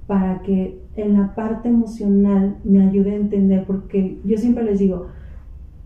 para 0.07 0.43
que 0.43 0.81
en 0.97 1.15
la 1.15 1.35
parte 1.35 1.69
emocional 1.69 2.59
me 2.65 2.87
ayude 2.87 3.13
a 3.13 3.17
entender, 3.17 3.65
porque 3.67 4.21
yo 4.25 4.37
siempre 4.37 4.65
les 4.65 4.79
digo, 4.79 5.09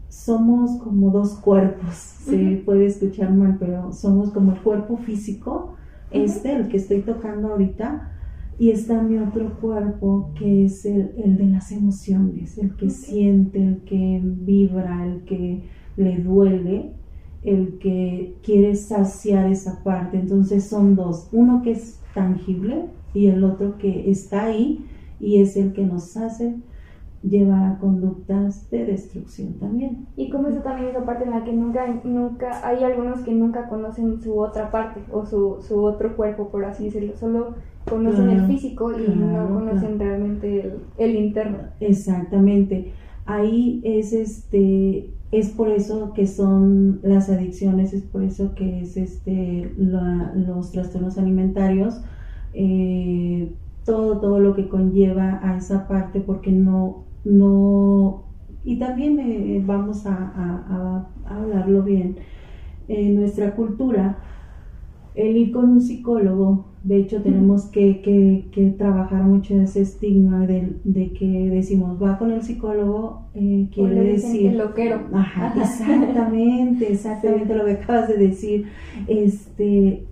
somos 0.08 0.78
como 0.82 1.10
dos 1.10 1.34
cuerpos, 1.34 1.94
se 1.94 2.62
puede 2.64 2.86
escuchar 2.86 3.32
mal, 3.32 3.56
pero 3.58 3.92
somos 3.92 4.30
como 4.30 4.52
el 4.52 4.58
cuerpo 4.58 4.96
físico, 4.96 5.74
este, 6.10 6.54
el 6.54 6.68
que 6.68 6.76
estoy 6.76 7.00
tocando 7.00 7.48
ahorita, 7.48 8.12
y 8.58 8.70
está 8.70 9.02
mi 9.02 9.16
otro 9.16 9.58
cuerpo 9.60 10.32
que 10.38 10.66
es 10.66 10.84
el, 10.84 11.38
de 11.38 11.46
las 11.46 11.72
emociones, 11.72 12.58
el 12.58 12.76
que 12.76 12.90
siente, 12.90 13.62
el 13.62 13.78
que 13.84 14.20
vibra, 14.22 15.06
el 15.06 15.22
que 15.24 15.62
le 15.96 16.18
duele 16.18 16.92
el 17.42 17.78
que 17.78 18.36
quiere 18.42 18.74
saciar 18.76 19.50
esa 19.50 19.82
parte. 19.82 20.18
Entonces 20.18 20.64
son 20.64 20.94
dos, 20.94 21.28
uno 21.32 21.62
que 21.62 21.72
es 21.72 21.99
tangible 22.14 22.86
y 23.14 23.26
el 23.26 23.44
otro 23.44 23.78
que 23.78 24.10
está 24.10 24.44
ahí 24.44 24.84
y 25.18 25.40
es 25.40 25.56
el 25.56 25.72
que 25.72 25.84
nos 25.84 26.16
hace 26.16 26.56
llevar 27.22 27.72
a 27.72 27.78
conductas 27.78 28.70
de 28.70 28.86
destrucción 28.86 29.54
también. 29.54 30.06
Y 30.16 30.30
como 30.30 30.48
eso 30.48 30.60
también 30.60 30.88
es 30.88 30.94
la 30.94 31.04
parte 31.04 31.24
en 31.24 31.30
la 31.30 31.44
que 31.44 31.52
nunca, 31.52 31.86
nunca, 32.04 32.66
hay 32.66 32.82
algunos 32.82 33.20
que 33.20 33.32
nunca 33.32 33.68
conocen 33.68 34.20
su 34.22 34.38
otra 34.38 34.70
parte 34.70 35.00
o 35.12 35.26
su, 35.26 35.58
su 35.60 35.82
otro 35.84 36.16
cuerpo, 36.16 36.48
por 36.48 36.64
así 36.64 36.84
decirlo, 36.84 37.16
solo 37.16 37.54
conocen 37.88 38.30
el 38.30 38.46
físico 38.46 38.92
y 38.92 39.08
no 39.08 39.48
conocen 39.48 39.98
realmente 39.98 40.60
el, 40.60 40.72
el 40.96 41.16
interno. 41.16 41.58
Exactamente. 41.80 42.92
Ahí 43.30 43.80
es 43.84 44.12
este 44.12 45.08
es 45.30 45.50
por 45.50 45.68
eso 45.68 46.12
que 46.14 46.26
son 46.26 46.98
las 47.04 47.30
adicciones, 47.30 47.92
es 47.92 48.02
por 48.02 48.24
eso 48.24 48.56
que 48.56 48.80
es 48.80 48.96
este 48.96 49.72
los 49.78 50.72
trastornos 50.72 51.16
alimentarios, 51.16 52.02
eh, 52.54 53.54
todo, 53.84 54.18
todo 54.18 54.40
lo 54.40 54.56
que 54.56 54.68
conlleva 54.68 55.38
a 55.44 55.58
esa 55.58 55.86
parte, 55.86 56.18
porque 56.18 56.50
no, 56.50 57.04
no, 57.22 58.24
y 58.64 58.80
también 58.80 59.20
eh, 59.20 59.62
vamos 59.64 60.06
a, 60.06 61.06
hablarlo 61.24 61.84
bien, 61.84 62.16
en 62.88 63.14
nuestra 63.14 63.54
cultura, 63.54 64.18
el 65.20 65.36
ir 65.36 65.52
con 65.52 65.70
un 65.70 65.80
psicólogo 65.80 66.70
de 66.82 66.96
hecho, 66.96 67.20
tenemos 67.20 67.66
que, 67.66 68.00
que, 68.00 68.48
que 68.52 68.70
trabajar 68.70 69.22
mucho 69.24 69.54
ese 69.60 69.82
estigma 69.82 70.46
de, 70.46 70.76
de, 70.84 71.12
que 71.12 71.50
decimos, 71.50 72.02
va 72.02 72.16
con 72.16 72.30
el 72.30 72.42
psicólogo, 72.42 73.26
eh, 73.34 73.68
quiere 73.72 74.02
decir... 74.02 74.46
El 74.46 74.58
loquero. 74.58 75.02
Ajá, 75.12 75.52
exactamente, 75.60 76.90
exactamente 76.90 77.54
lo 77.54 77.66
que 77.66 77.72
acabas 77.72 78.08
de 78.08 78.16
decir. 78.16 78.64
Este, 79.08 80.06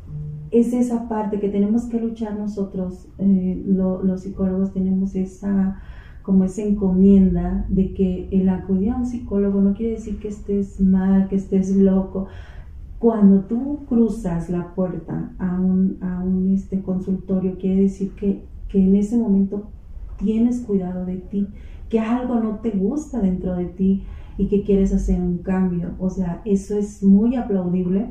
es 0.50 0.74
esa 0.74 1.08
parte 1.08 1.40
que 1.40 1.48
tenemos 1.48 1.86
que 1.86 2.00
luchar 2.00 2.38
nosotros, 2.38 3.08
eh, 3.16 3.62
los 3.66 4.20
psicólogos 4.20 4.72
tenemos 4.72 5.14
esa 5.14 5.80
como 6.22 6.44
esa 6.44 6.60
encomienda 6.60 7.64
de 7.70 7.94
que 7.94 8.28
el 8.30 8.50
acudir 8.50 8.90
a 8.90 8.96
un 8.96 9.06
psicólogo 9.06 9.62
no 9.62 9.72
quiere 9.72 9.92
decir 9.92 10.18
que 10.18 10.28
estés 10.28 10.78
mal, 10.78 11.26
que 11.28 11.36
estés 11.36 11.74
loco, 11.74 12.26
cuando 12.98 13.40
tú 13.42 13.84
cruzas 13.88 14.50
la 14.50 14.74
puerta 14.74 15.32
a 15.38 15.60
un, 15.60 15.98
a 16.00 16.20
un 16.22 16.52
este, 16.52 16.82
consultorio, 16.82 17.56
quiere 17.58 17.82
decir 17.82 18.12
que, 18.12 18.44
que 18.68 18.82
en 18.82 18.96
ese 18.96 19.16
momento 19.16 19.68
tienes 20.18 20.60
cuidado 20.60 21.06
de 21.06 21.16
ti, 21.16 21.46
que 21.88 22.00
algo 22.00 22.40
no 22.40 22.56
te 22.56 22.70
gusta 22.70 23.20
dentro 23.20 23.54
de 23.54 23.66
ti 23.66 24.02
y 24.36 24.48
que 24.48 24.62
quieres 24.62 24.92
hacer 24.92 25.20
un 25.20 25.38
cambio. 25.38 25.92
O 25.98 26.10
sea, 26.10 26.42
eso 26.44 26.76
es 26.76 27.02
muy 27.02 27.36
aplaudible 27.36 28.10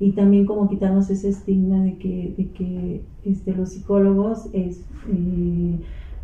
y 0.00 0.12
también 0.12 0.46
como 0.46 0.68
quitarnos 0.68 1.10
ese 1.10 1.30
estigma 1.30 1.82
de 1.82 1.98
que, 1.98 2.34
de 2.36 2.50
que 2.50 3.02
este, 3.24 3.54
los 3.54 3.70
psicólogos 3.70 4.48
es, 4.52 4.84
eh, 5.08 5.80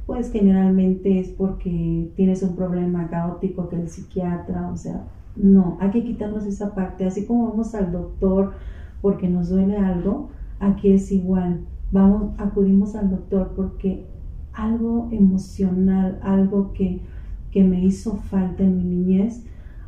pues 0.07 0.31
generalmente 0.31 1.19
es 1.19 1.31
porque 1.31 2.11
tienes 2.15 2.43
un 2.45 2.55
problema 2.55 3.09
caótico 3.09 3.69
que 3.69 3.77
el 3.77 3.89
psiquiatra, 3.89 4.71
o 4.73 4.77
sea, 4.77 5.05
no, 5.37 5.79
hay 5.81 5.91
que 5.91 6.05
quitarnos 6.05 6.47
esa 6.47 6.75
parte. 6.75 7.05
Así 7.05 7.27
como 7.27 7.51
vamos 7.51 7.75
al 7.75 7.93
doctor 7.93 8.55
porque 9.01 9.29
nos 9.29 9.49
duele 9.49 9.77
algo, 9.77 10.31
aquí 10.61 10.93
es 10.93 11.11
igual. 11.13 11.61
Vamos, 11.93 12.35
acudimos 12.39 12.95
al 12.97 13.11
doctor 13.11 13.53
porque 13.55 14.07
algo 14.53 15.09
emocional, 15.11 16.19
algo 16.23 16.73
que, 16.73 17.01
que 17.51 17.65
me 17.65 17.85
hizo 17.85 18.17
falta 18.17 18.63
en 18.63 18.77
mi 18.79 18.85
niñez, 18.85 19.45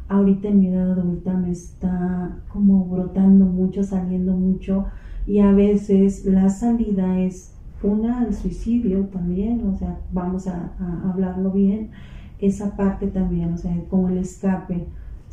ahorita 0.08 0.48
en 0.48 0.60
mi 0.60 0.68
edad 0.68 0.92
adulta 0.92 1.34
me 1.34 1.50
está 1.50 2.36
como 2.52 2.84
brotando 2.84 3.44
mucho, 3.46 3.82
saliendo 3.82 4.36
mucho 4.36 4.86
y 5.26 5.40
a 5.40 5.52
veces 5.52 6.24
la 6.26 6.48
salida 6.48 7.18
es 7.18 7.54
una 7.82 8.20
al 8.20 8.34
suicidio 8.34 9.06
también, 9.06 9.66
o 9.66 9.76
sea, 9.76 9.98
vamos 10.12 10.46
a, 10.46 10.72
a 10.80 11.10
hablarlo 11.10 11.50
bien, 11.50 11.90
esa 12.38 12.76
parte 12.76 13.06
también, 13.08 13.52
o 13.52 13.56
sea, 13.56 13.72
como 13.88 14.08
el 14.08 14.18
escape 14.18 14.86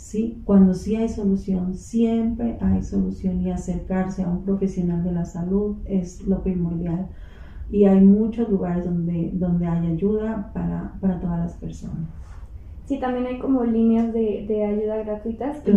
¿sí? 0.03 0.41
Cuando 0.43 0.73
sí 0.73 0.97
hay 0.97 1.07
solución, 1.07 1.75
siempre 1.75 2.57
hay 2.59 2.83
solución 2.83 3.39
y 3.41 3.51
acercarse 3.51 4.23
a 4.23 4.29
un 4.29 4.43
profesional 4.43 5.01
de 5.01 5.13
la 5.13 5.23
salud 5.23 5.77
es 5.85 6.21
lo 6.27 6.43
primordial. 6.43 7.07
Y 7.71 7.85
hay 7.85 8.01
muchos 8.01 8.49
lugares 8.49 8.83
donde, 8.83 9.31
donde 9.33 9.65
hay 9.65 9.87
ayuda 9.87 10.51
para, 10.53 10.97
para 10.99 11.21
todas 11.21 11.39
las 11.39 11.53
personas. 11.53 12.09
Sí, 12.85 12.99
también 12.99 13.27
hay 13.27 13.39
como 13.39 13.63
líneas 13.63 14.11
de, 14.11 14.45
de 14.45 14.65
ayuda 14.65 14.97
gratuitas. 15.03 15.59
y 15.65 15.71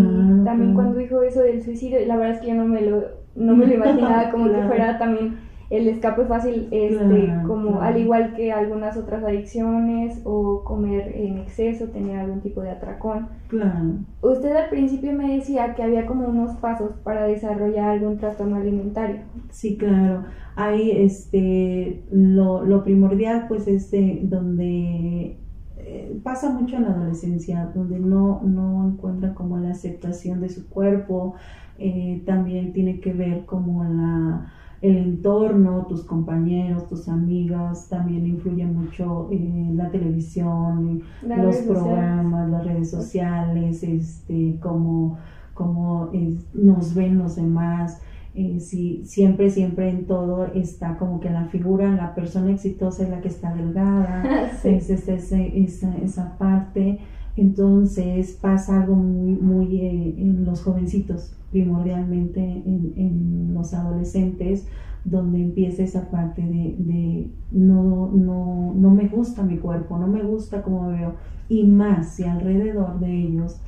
también 0.44 0.74
cuando 0.74 0.98
dijo 0.98 1.22
eso 1.22 1.40
del 1.40 1.62
suicidio, 1.62 2.04
la 2.04 2.16
verdad 2.16 2.34
es 2.34 2.40
que 2.40 2.48
yo 2.48 2.56
no 2.56 2.66
me 2.66 2.80
lo, 2.82 3.04
no 3.36 3.54
me 3.54 3.66
lo 3.68 3.74
imaginaba 3.76 4.32
como 4.32 4.50
que 4.50 4.60
fuera 4.64 4.98
también 4.98 5.36
el 5.68 5.88
escape 5.88 6.24
fácil, 6.26 6.68
este, 6.70 7.32
como 7.46 7.80
al 7.80 7.96
igual 7.96 8.34
que 8.34 8.52
algunas 8.52 8.96
otras 8.96 9.24
adicciones 9.24 10.20
o 10.24 10.62
comer 10.62 11.12
en 11.16 11.38
exceso, 11.38 11.86
tener 11.86 12.18
algún 12.18 12.40
tipo 12.40 12.60
de 12.60 12.70
atracón. 12.70 13.28
Claro. 13.48 13.96
Usted 14.22 14.54
al 14.54 14.68
principio 14.68 15.12
me 15.12 15.36
decía 15.36 15.74
que 15.74 15.82
había 15.82 16.06
como 16.06 16.28
unos 16.28 16.56
pasos 16.56 16.92
para 17.02 17.24
desarrollar 17.26 17.90
algún 17.90 18.16
trastorno 18.18 18.56
alimentario. 18.56 19.22
Sí, 19.50 19.76
claro. 19.76 20.22
Ahí 20.54 20.92
este, 20.92 22.04
lo, 22.10 22.64
lo 22.64 22.84
primordial 22.84 23.46
pues 23.48 23.66
es 23.66 23.90
donde 24.22 25.36
eh, 25.78 26.20
pasa 26.22 26.50
mucho 26.50 26.76
en 26.76 26.82
la 26.82 26.90
adolescencia, 26.90 27.70
donde 27.74 27.98
no, 27.98 28.40
no 28.42 28.88
encuentra 28.88 29.34
como 29.34 29.58
la 29.58 29.70
aceptación 29.70 30.40
de 30.40 30.48
su 30.48 30.68
cuerpo, 30.68 31.34
eh, 31.78 32.22
también 32.24 32.72
tiene 32.72 33.00
que 33.00 33.12
ver 33.12 33.44
como 33.44 33.84
la 33.84 34.52
el 34.82 34.96
entorno, 34.96 35.86
tus 35.88 36.04
compañeros, 36.04 36.86
tus 36.88 37.08
amigas, 37.08 37.88
también 37.88 38.26
influyen 38.26 38.74
mucho 38.74 39.28
en 39.30 39.76
la 39.76 39.90
televisión, 39.90 41.02
los 41.22 41.56
programas, 41.58 42.50
las 42.50 42.64
redes 42.64 42.90
sociales, 42.90 43.82
este, 43.82 44.56
cómo, 44.60 45.18
cómo 45.54 46.10
nos 46.54 46.94
ven 46.94 47.18
los 47.18 47.36
demás. 47.36 48.00
Eh, 48.38 48.60
si, 48.60 49.02
siempre, 49.06 49.48
siempre 49.48 49.88
en 49.88 50.04
todo 50.04 50.48
está 50.54 50.98
como 50.98 51.20
que 51.20 51.30
la 51.30 51.46
figura, 51.46 51.90
la 51.94 52.14
persona 52.14 52.52
exitosa 52.52 53.04
es 53.04 53.08
la 53.08 53.22
que 53.22 53.28
está 53.28 53.54
delgada, 53.54 54.50
es, 54.64 54.90
esa, 54.90 55.96
esa 55.96 56.36
parte. 56.36 56.98
Entonces 57.36 58.32
pasa 58.32 58.82
algo 58.82 58.94
muy, 58.94 59.32
muy 59.32 59.80
eh, 59.80 60.14
en 60.18 60.44
los 60.44 60.62
jovencitos, 60.62 61.34
primordialmente 61.50 62.40
en, 62.40 62.92
en, 62.96 63.35
los 63.56 63.74
adolescentes, 63.74 64.66
donde 65.04 65.40
empieza 65.40 65.82
esa 65.82 66.10
parte 66.10 66.42
de, 66.42 67.30
no, 67.52 68.10
no, 68.12 68.72
no 68.74 68.90
me 68.90 69.08
gusta 69.08 69.42
mi 69.42 69.58
cuerpo, 69.58 69.98
no 69.98 70.08
me 70.08 70.22
gusta 70.22 70.62
cómo 70.62 70.90
me 70.90 70.98
veo. 70.98 71.14
Y 71.48 71.64
más 71.64 72.14
si 72.14 72.24
alrededor 72.24 72.98
de 72.98 73.22
ellos 73.22 73.60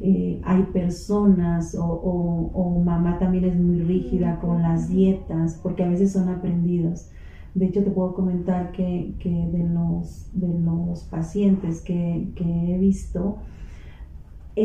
eh, 0.00 0.40
hay 0.44 0.62
personas 0.72 1.74
o, 1.74 1.84
o, 1.84 2.50
o, 2.54 2.80
mamá 2.82 3.18
también 3.18 3.44
es 3.44 3.56
muy 3.56 3.80
rígida 3.80 4.38
con 4.40 4.62
las 4.62 4.88
dietas, 4.88 5.58
porque 5.62 5.82
a 5.82 5.88
veces 5.88 6.12
son 6.12 6.28
aprendidas. 6.28 7.10
De 7.54 7.66
hecho, 7.66 7.82
te 7.82 7.90
puedo 7.90 8.14
comentar 8.14 8.70
que, 8.72 9.14
que 9.18 9.30
de, 9.30 9.64
los, 9.64 10.30
de 10.32 10.46
los 10.60 11.02
pacientes 11.04 11.80
que, 11.80 12.28
que 12.36 12.74
he 12.74 12.78
visto, 12.78 13.38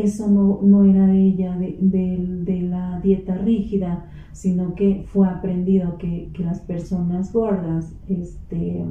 eso 0.02 0.28
no, 0.28 0.60
no, 0.62 0.84
era 0.84 1.06
de 1.06 1.20
ella, 1.20 1.56
de, 1.56 1.76
de, 1.80 2.62
la 2.62 3.00
dieta 3.00 3.34
rígida, 3.34 4.06
sino 4.32 4.74
que 4.74 5.04
fue 5.06 5.28
aprendido 5.28 5.98
que, 5.98 6.30
que 6.34 6.44
las 6.44 6.60
personas 6.60 7.32
gordas, 7.32 7.94
este, 8.08 8.84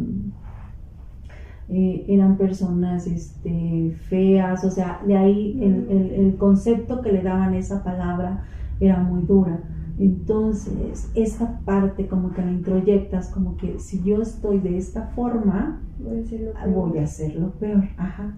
eh, 1.69 2.05
eran 2.07 2.37
personas 2.37 3.07
este, 3.07 3.95
feas, 4.09 4.63
o 4.63 4.69
sea, 4.69 5.01
de 5.05 5.17
ahí 5.17 5.57
el, 5.61 5.87
el, 5.89 6.11
el, 6.11 6.35
concepto 6.35 7.01
que 7.01 7.11
le 7.11 7.21
daban 7.21 7.53
a 7.53 7.57
esa 7.57 7.83
palabra 7.83 8.45
era 8.79 9.01
muy 9.01 9.23
dura. 9.23 9.59
Entonces, 9.99 11.11
esa 11.13 11.59
parte 11.65 12.07
como 12.07 12.31
que 12.33 12.41
la 12.41 12.51
introyectas, 12.51 13.29
como 13.29 13.57
que 13.57 13.79
si 13.79 14.01
yo 14.03 14.21
estoy 14.21 14.59
de 14.59 14.77
esta 14.77 15.07
forma, 15.07 15.81
voy 16.67 16.97
a 16.97 17.03
hacerlo 17.03 17.51
peor. 17.59 17.83
Ajá. 17.97 18.35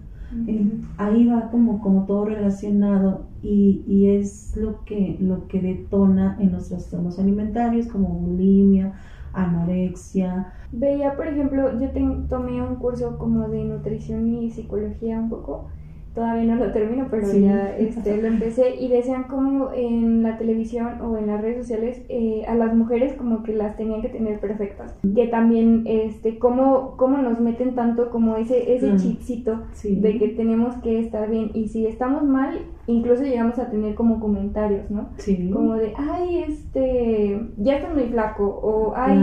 Ahí 0.98 1.26
va 1.26 1.50
como, 1.50 1.80
como 1.80 2.04
todo 2.06 2.24
relacionado 2.26 3.26
y, 3.42 3.84
y, 3.86 4.10
es 4.16 4.56
lo 4.56 4.84
que, 4.84 5.16
lo 5.20 5.46
que 5.46 5.60
detona 5.60 6.36
en 6.40 6.52
los 6.52 6.68
trastornos 6.68 7.18
alimentarios 7.18 7.86
como 7.86 8.08
bulimia, 8.08 8.94
anorexia. 9.32 10.52
Veía, 10.72 11.14
por 11.14 11.28
ejemplo, 11.28 11.78
yo 11.78 11.90
tomé 12.28 12.60
un 12.60 12.76
curso 12.76 13.18
como 13.18 13.48
de 13.48 13.64
nutrición 13.64 14.26
y 14.26 14.50
psicología 14.50 15.20
un 15.20 15.30
poco 15.30 15.68
todavía 16.16 16.54
no 16.54 16.64
lo 16.64 16.72
termino, 16.72 17.08
pero 17.10 17.30
ya 17.30 17.76
este, 17.76 18.16
lo 18.16 18.26
empecé 18.26 18.74
y 18.76 18.88
decían 18.88 19.24
como 19.24 19.70
en 19.72 20.22
la 20.22 20.38
televisión 20.38 21.02
o 21.02 21.18
en 21.18 21.26
las 21.26 21.42
redes 21.42 21.58
sociales 21.58 22.02
eh, 22.08 22.42
a 22.48 22.54
las 22.54 22.74
mujeres 22.74 23.12
como 23.12 23.42
que 23.42 23.52
las 23.52 23.76
tenían 23.76 24.00
que 24.00 24.08
tener 24.08 24.40
perfectas, 24.40 24.96
que 25.14 25.26
también 25.28 25.84
este 25.84 26.38
cómo, 26.38 26.96
cómo 26.96 27.18
nos 27.18 27.38
meten 27.38 27.74
tanto 27.74 28.10
como 28.10 28.36
ese 28.36 28.74
ese 28.74 28.96
chipcito 28.96 29.64
de 29.84 30.18
que 30.18 30.28
tenemos 30.28 30.74
que 30.76 31.00
estar 31.00 31.28
bien. 31.30 31.50
Y 31.52 31.68
si 31.68 31.86
estamos 31.86 32.24
mal 32.24 32.60
incluso 32.86 33.22
llegamos 33.22 33.58
a 33.58 33.68
tener 33.68 33.94
como 33.94 34.20
comentarios, 34.20 34.90
¿no? 34.90 35.10
Sí. 35.18 35.50
Como 35.52 35.74
de, 35.74 35.92
ay, 35.96 36.44
este, 36.48 37.48
ya 37.58 37.76
estás 37.76 37.94
muy 37.94 38.04
flaco 38.04 38.44
o 38.44 38.94
ay, 38.96 39.18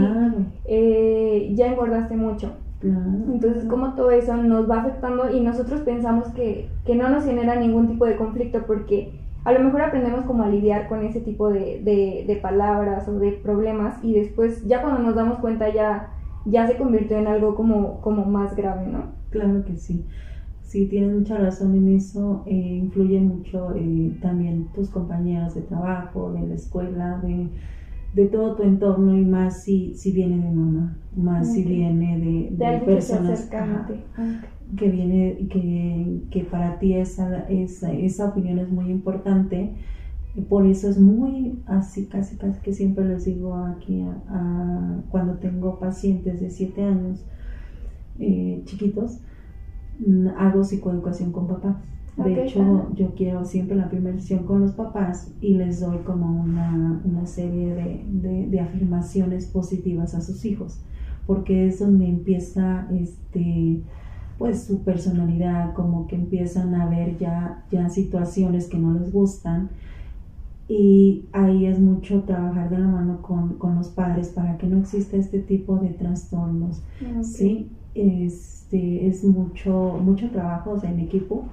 eh, 0.64 1.52
ya 1.54 1.66
engordaste 1.66 2.16
mucho. 2.16 2.52
Entonces, 2.84 3.64
como 3.64 3.94
todo 3.94 4.10
eso 4.10 4.36
nos 4.36 4.70
va 4.70 4.82
afectando 4.82 5.34
y 5.34 5.40
nosotros 5.40 5.80
pensamos 5.80 6.28
que, 6.28 6.68
que, 6.84 6.94
no 6.94 7.08
nos 7.08 7.24
genera 7.24 7.56
ningún 7.56 7.88
tipo 7.88 8.04
de 8.04 8.16
conflicto 8.16 8.64
porque 8.66 9.12
a 9.44 9.52
lo 9.52 9.60
mejor 9.60 9.82
aprendemos 9.82 10.24
como 10.26 10.42
a 10.42 10.48
lidiar 10.48 10.86
con 10.88 11.02
ese 11.04 11.20
tipo 11.20 11.48
de, 11.48 11.82
de, 11.82 12.24
de, 12.26 12.36
palabras 12.36 13.08
o 13.08 13.18
de 13.18 13.32
problemas 13.32 14.02
y 14.02 14.14
después 14.14 14.64
ya 14.66 14.82
cuando 14.82 15.00
nos 15.00 15.14
damos 15.14 15.38
cuenta 15.38 15.72
ya, 15.72 16.10
ya 16.44 16.66
se 16.66 16.76
convirtió 16.76 17.18
en 17.18 17.26
algo 17.26 17.54
como, 17.54 18.00
como 18.02 18.26
más 18.26 18.54
grave, 18.54 18.86
¿no? 18.86 19.04
Claro 19.30 19.64
que 19.64 19.76
sí. 19.76 20.04
Sí, 20.62 20.86
tienes 20.86 21.14
mucha 21.14 21.38
razón 21.38 21.74
en 21.76 21.94
eso. 21.94 22.42
Eh, 22.46 22.80
influye 22.82 23.20
mucho 23.20 23.72
eh, 23.76 24.12
también 24.20 24.68
tus 24.74 24.90
compañeros 24.90 25.54
de 25.54 25.62
trabajo, 25.62 26.32
de 26.32 26.46
la 26.48 26.54
escuela, 26.54 27.20
de 27.22 27.48
de 28.14 28.26
todo 28.26 28.54
tu 28.54 28.62
entorno 28.62 29.16
y 29.16 29.24
más 29.24 29.64
si, 29.64 29.94
si 29.94 30.12
viene 30.12 30.38
de 30.38 30.50
mamá, 30.50 30.96
más 31.16 31.52
si 31.52 31.64
viene 31.64 32.18
de, 32.18 32.64
de, 32.64 32.78
personas 32.78 33.50
que, 34.76 34.88
viene, 34.88 35.48
que, 35.50 36.22
que, 36.30 36.44
para 36.44 36.78
ti 36.78 36.94
esa, 36.94 37.40
esa, 37.48 37.92
esa 37.92 38.28
opinión 38.28 38.58
es 38.60 38.70
muy 38.70 38.90
importante. 38.90 39.74
Por 40.48 40.66
eso 40.66 40.88
es 40.88 40.98
muy 40.98 41.60
así, 41.66 42.06
casi, 42.06 42.36
casi 42.36 42.60
que 42.60 42.72
siempre 42.72 43.04
les 43.04 43.24
digo 43.24 43.54
aquí 43.54 44.02
a, 44.28 45.02
cuando 45.10 45.34
tengo 45.34 45.78
pacientes 45.78 46.40
de 46.40 46.50
7 46.50 46.82
años 46.82 47.24
eh, 48.18 48.62
chiquitos, 48.64 49.20
mm, 50.04 50.28
hago 50.36 50.64
psicoeducación 50.64 51.32
con 51.32 51.48
papá 51.48 51.80
de 52.16 52.44
hecho, 52.44 52.88
yo 52.94 53.14
quiero 53.14 53.44
siempre 53.44 53.76
la 53.76 53.88
primera 53.88 54.16
sesión 54.18 54.44
con 54.44 54.60
los 54.60 54.72
papás 54.72 55.32
y 55.40 55.54
les 55.54 55.80
doy 55.80 55.98
como 55.98 56.42
una, 56.42 57.00
una 57.04 57.26
serie 57.26 57.74
de, 57.74 58.04
de, 58.06 58.46
de, 58.46 58.60
afirmaciones 58.60 59.46
positivas 59.46 60.14
a 60.14 60.20
sus 60.20 60.44
hijos, 60.44 60.78
porque 61.26 61.66
es 61.66 61.80
donde 61.80 62.06
empieza 62.06 62.86
este 62.92 63.82
pues 64.38 64.64
su 64.64 64.82
personalidad, 64.82 65.74
como 65.74 66.06
que 66.06 66.16
empiezan 66.16 66.74
a 66.74 66.88
ver 66.88 67.18
ya, 67.18 67.64
ya 67.70 67.88
situaciones 67.88 68.68
que 68.68 68.78
no 68.78 68.92
les 68.94 69.12
gustan. 69.12 69.70
Y 70.66 71.26
ahí 71.32 71.66
es 71.66 71.78
mucho 71.78 72.22
trabajar 72.22 72.70
de 72.70 72.78
la 72.78 72.88
mano 72.88 73.20
con, 73.20 73.58
con 73.58 73.76
los 73.76 73.88
padres 73.88 74.28
para 74.28 74.56
que 74.56 74.66
no 74.66 74.78
exista 74.78 75.16
este 75.16 75.38
tipo 75.40 75.76
de 75.76 75.90
trastornos, 75.90 76.82
¿sí? 77.22 77.70
Este, 77.94 79.06
es 79.06 79.22
mucho, 79.24 80.00
mucho 80.02 80.30
trabajo 80.30 80.80
en 80.82 81.00
equipo 81.00 81.44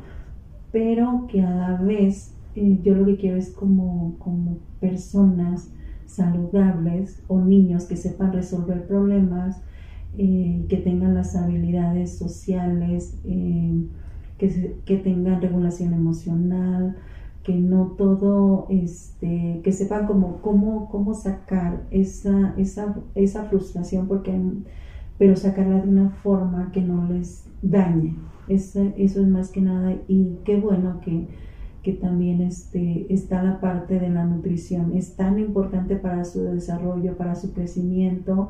pero 0.71 1.27
que 1.27 1.41
a 1.41 1.49
la 1.49 1.77
vez 1.77 2.33
eh, 2.55 2.79
yo 2.83 2.95
lo 2.95 3.05
que 3.05 3.17
quiero 3.17 3.37
es 3.37 3.51
como, 3.51 4.15
como 4.19 4.57
personas 4.79 5.71
saludables 6.05 7.21
o 7.27 7.39
niños 7.39 7.85
que 7.85 7.95
sepan 7.95 8.33
resolver 8.33 8.85
problemas, 8.87 9.61
eh, 10.17 10.65
que 10.67 10.77
tengan 10.77 11.13
las 11.15 11.35
habilidades 11.35 12.17
sociales, 12.17 13.17
eh, 13.23 13.85
que, 14.37 14.75
que, 14.85 14.97
tengan 14.97 15.41
regulación 15.41 15.93
emocional, 15.93 16.97
que 17.43 17.55
no 17.55 17.93
todo, 17.97 18.67
este, 18.69 19.61
que 19.63 19.71
sepan 19.71 20.07
como, 20.07 20.41
cómo, 20.41 20.89
cómo 20.89 21.13
sacar 21.13 21.83
esa, 21.91 22.53
esa, 22.57 22.95
esa 23.15 23.45
frustración, 23.45 24.07
porque, 24.07 24.37
pero 25.17 25.35
sacarla 25.37 25.81
de 25.81 25.89
una 25.89 26.09
forma 26.09 26.71
que 26.73 26.81
no 26.81 27.07
les 27.07 27.45
dañe, 27.61 28.15
eso, 28.53 28.91
eso 28.97 29.21
es 29.21 29.27
más 29.27 29.49
que 29.49 29.61
nada 29.61 29.95
y 30.07 30.37
qué 30.43 30.57
bueno 30.57 30.99
que, 31.01 31.27
que 31.83 31.93
también 31.93 32.41
este, 32.41 33.11
está 33.13 33.41
la 33.43 33.59
parte 33.59 33.99
de 33.99 34.09
la 34.09 34.25
nutrición. 34.25 34.91
Es 34.95 35.15
tan 35.15 35.39
importante 35.39 35.95
para 35.95 36.23
su 36.25 36.43
desarrollo, 36.43 37.17
para 37.17 37.35
su 37.35 37.53
crecimiento, 37.53 38.49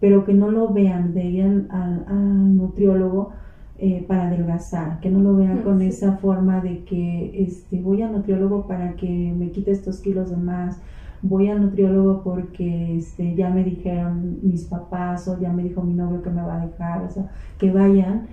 pero 0.00 0.24
que 0.24 0.34
no 0.34 0.50
lo 0.50 0.72
vean 0.72 1.14
de 1.14 1.24
ir 1.24 1.66
al, 1.70 2.56
nutriólogo 2.56 3.30
eh, 3.78 4.04
para 4.06 4.28
adelgazar, 4.28 5.00
que 5.00 5.10
no 5.10 5.20
lo 5.20 5.36
vean 5.36 5.62
con 5.62 5.80
esa 5.80 6.16
forma 6.18 6.60
de 6.60 6.84
que 6.84 7.42
este, 7.42 7.80
voy 7.80 8.02
al 8.02 8.12
nutriólogo 8.12 8.66
para 8.66 8.94
que 8.94 9.34
me 9.36 9.50
quite 9.50 9.70
estos 9.70 10.00
kilos 10.00 10.30
de 10.30 10.36
más, 10.36 10.78
voy 11.22 11.48
al 11.48 11.62
nutriólogo 11.62 12.22
porque 12.22 12.96
este, 12.96 13.34
ya 13.34 13.50
me 13.50 13.64
dijeron 13.64 14.38
mis 14.42 14.64
papás 14.64 15.28
o 15.28 15.38
ya 15.40 15.52
me 15.52 15.62
dijo 15.62 15.82
mi 15.82 15.94
novio 15.94 16.22
que 16.22 16.30
me 16.30 16.42
va 16.42 16.60
a 16.60 16.66
dejar, 16.66 17.04
o 17.04 17.10
sea, 17.10 17.30
que 17.58 17.70
vayan 17.70 18.26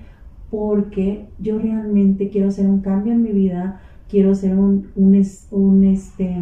porque 0.49 1.27
yo 1.39 1.59
realmente 1.59 2.29
quiero 2.29 2.47
hacer 2.47 2.67
un 2.67 2.81
cambio 2.81 3.13
en 3.13 3.23
mi 3.23 3.31
vida, 3.31 3.81
quiero 4.09 4.31
hacer 4.31 4.57
un, 4.57 4.87
un, 4.95 5.83
este, 5.83 6.37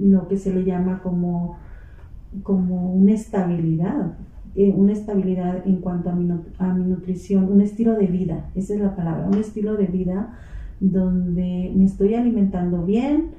lo 0.00 0.28
que 0.28 0.36
se 0.36 0.52
le 0.52 0.64
llama 0.64 1.00
como, 1.02 1.56
como 2.42 2.92
una 2.92 3.12
estabilidad, 3.12 4.14
eh, 4.56 4.72
una 4.76 4.92
estabilidad 4.92 5.66
en 5.66 5.76
cuanto 5.76 6.10
a 6.10 6.14
mi, 6.14 6.28
a 6.58 6.74
mi 6.74 6.84
nutrición, 6.84 7.50
un 7.50 7.60
estilo 7.60 7.94
de 7.94 8.06
vida, 8.06 8.50
esa 8.54 8.74
es 8.74 8.80
la 8.80 8.96
palabra, 8.96 9.28
un 9.28 9.38
estilo 9.38 9.76
de 9.76 9.86
vida 9.86 10.36
donde 10.80 11.72
me 11.76 11.84
estoy 11.84 12.14
alimentando 12.14 12.84
bien, 12.84 13.30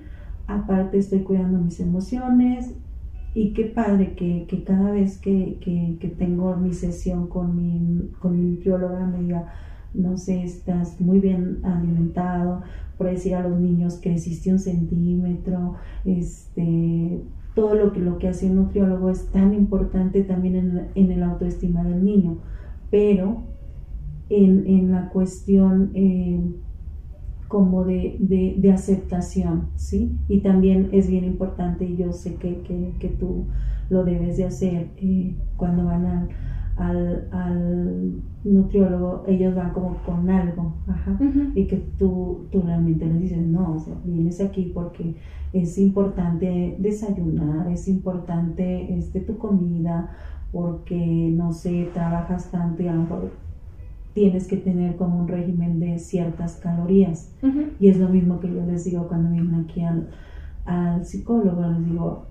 aparte 0.47 0.97
estoy 0.97 1.19
cuidando 1.19 1.59
mis 1.59 1.79
emociones 1.79 2.75
y 3.33 3.53
qué 3.53 3.65
padre 3.65 4.13
que, 4.13 4.45
que 4.47 4.63
cada 4.63 4.91
vez 4.91 5.17
que, 5.17 5.57
que, 5.61 5.97
que, 5.99 6.09
tengo 6.09 6.55
mi 6.57 6.73
sesión 6.73 7.27
con 7.27 7.55
mi, 7.55 8.09
con 8.19 8.37
mi 8.37 8.51
nutrióloga 8.51 9.05
me 9.05 9.23
diga, 9.23 9.53
no 9.93 10.17
sé, 10.17 10.43
estás 10.43 10.99
muy 10.99 11.19
bien 11.19 11.59
alimentado, 11.63 12.61
por 12.97 13.09
decir 13.09 13.35
a 13.35 13.47
los 13.47 13.59
niños 13.59 13.95
que 13.95 14.13
existe 14.13 14.51
un 14.51 14.59
centímetro, 14.59 15.75
este, 16.05 17.21
todo 17.55 17.75
lo 17.75 17.91
que, 17.91 17.99
lo 17.99 18.17
que 18.17 18.27
hace 18.27 18.49
un 18.49 18.57
nutriólogo 18.57 19.09
es 19.09 19.27
tan 19.31 19.53
importante 19.53 20.23
también 20.23 20.55
en, 20.55 20.87
en 20.95 21.11
el 21.11 21.23
autoestima 21.23 21.83
del 21.83 22.03
niño, 22.03 22.37
pero 22.89 23.43
en, 24.29 24.65
en 24.67 24.91
la 24.91 25.09
cuestión 25.09 25.91
eh, 25.93 26.39
como 27.47 27.83
de, 27.83 28.15
de, 28.19 28.71
aceptación, 28.71 29.67
¿sí? 29.75 30.15
Y 30.29 30.39
también 30.39 30.87
es 30.93 31.09
bien 31.09 31.25
importante, 31.25 31.83
y 31.83 31.97
yo 31.97 32.13
sé 32.13 32.35
que, 32.35 32.61
que, 32.61 32.93
que 32.97 33.09
tú 33.09 33.47
lo 33.89 34.05
debes 34.05 34.37
de 34.37 34.45
hacer 34.45 34.87
eh, 34.97 35.35
cuando 35.57 35.83
van 35.83 36.05
a 36.05 36.27
al, 36.81 37.27
al 37.31 38.21
nutriólogo, 38.43 39.23
ellos 39.27 39.55
van 39.55 39.71
como 39.71 39.97
con 40.03 40.29
algo, 40.29 40.73
y 41.55 41.67
que 41.67 41.77
tú, 41.97 42.47
tú 42.51 42.61
realmente 42.61 43.05
les 43.05 43.19
dices, 43.19 43.45
no, 43.45 43.77
vienes 44.03 44.41
aquí 44.41 44.71
porque 44.73 45.15
es 45.53 45.77
importante 45.77 46.75
desayunar, 46.79 47.71
es 47.71 47.87
importante 47.87 48.97
este, 48.97 49.19
tu 49.19 49.37
comida, 49.37 50.11
porque, 50.51 51.31
no 51.33 51.53
sé, 51.53 51.89
trabajas 51.93 52.51
tanto 52.51 52.83
y 52.83 52.87
a 52.87 52.93
lo 52.93 53.03
mejor 53.03 53.31
tienes 54.13 54.47
que 54.47 54.57
tener 54.57 54.97
como 54.97 55.19
un 55.19 55.27
régimen 55.27 55.79
de 55.79 55.97
ciertas 55.99 56.57
calorías. 56.57 57.33
Y 57.79 57.87
es 57.87 57.97
lo 57.97 58.09
mismo 58.09 58.39
que 58.39 58.53
yo 58.53 58.65
les 58.65 58.83
digo 58.83 59.07
cuando 59.07 59.29
vienen 59.29 59.55
aquí 59.55 59.81
al, 59.81 60.09
al 60.65 61.05
psicólogo, 61.05 61.61
les 61.61 61.85
digo, 61.85 62.25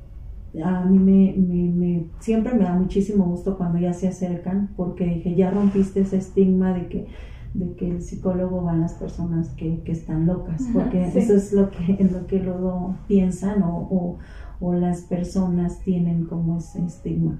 a 0.65 0.85
mí 0.85 0.99
me, 0.99 1.35
me, 1.37 2.07
siempre 2.19 2.55
me 2.55 2.65
da 2.65 2.75
muchísimo 2.75 3.25
gusto 3.25 3.57
cuando 3.57 3.79
ya 3.79 3.93
se 3.93 4.09
acercan 4.09 4.71
porque 4.77 5.05
dije, 5.05 5.35
ya 5.35 5.51
rompiste 5.51 6.01
ese 6.01 6.17
estigma 6.17 6.73
de 6.75 6.89
que, 6.89 7.07
de 7.55 7.73
que 7.75 7.89
el 7.89 8.03
psicólogo 8.03 8.63
van 8.63 8.81
las 8.81 8.95
personas 8.95 9.51
que, 9.51 9.81
que 9.85 9.93
están 9.93 10.27
locas, 10.27 10.69
porque 10.73 11.05
eso 11.15 11.35
es 11.35 11.53
lo 11.53 11.71
que, 11.71 12.09
lo 12.13 12.27
que 12.27 12.41
luego 12.41 12.97
piensan 13.07 13.63
o, 13.63 14.19
o 14.61 14.75
las 14.75 15.03
personas 15.03 15.81
tienen 15.81 16.27
como 16.27 16.59
ese 16.59 16.85
estigma. 16.85 17.39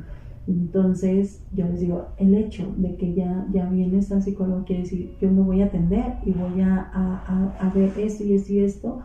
Entonces, 0.49 1.43
yo 1.53 1.67
les 1.67 1.81
digo, 1.81 2.07
el 2.17 2.35
hecho 2.35 2.73
de 2.77 2.97
que 2.97 3.15
ya, 3.15 3.47
ya 3.53 3.69
vienes 3.69 4.11
al 4.11 4.23
psicólogo 4.23 4.65
quiere 4.65 4.83
decir, 4.83 5.17
yo 5.21 5.31
me 5.31 5.43
voy 5.43 5.63
a 5.63 5.67
atender 5.67 6.15
y 6.25 6.33
voy 6.33 6.61
a, 6.63 6.91
a, 6.93 7.55
a 7.61 7.71
ver 7.71 7.93
esto 7.99 8.25
y 8.25 8.35
esto 8.35 8.53
y 8.53 8.61
esto. 8.61 9.01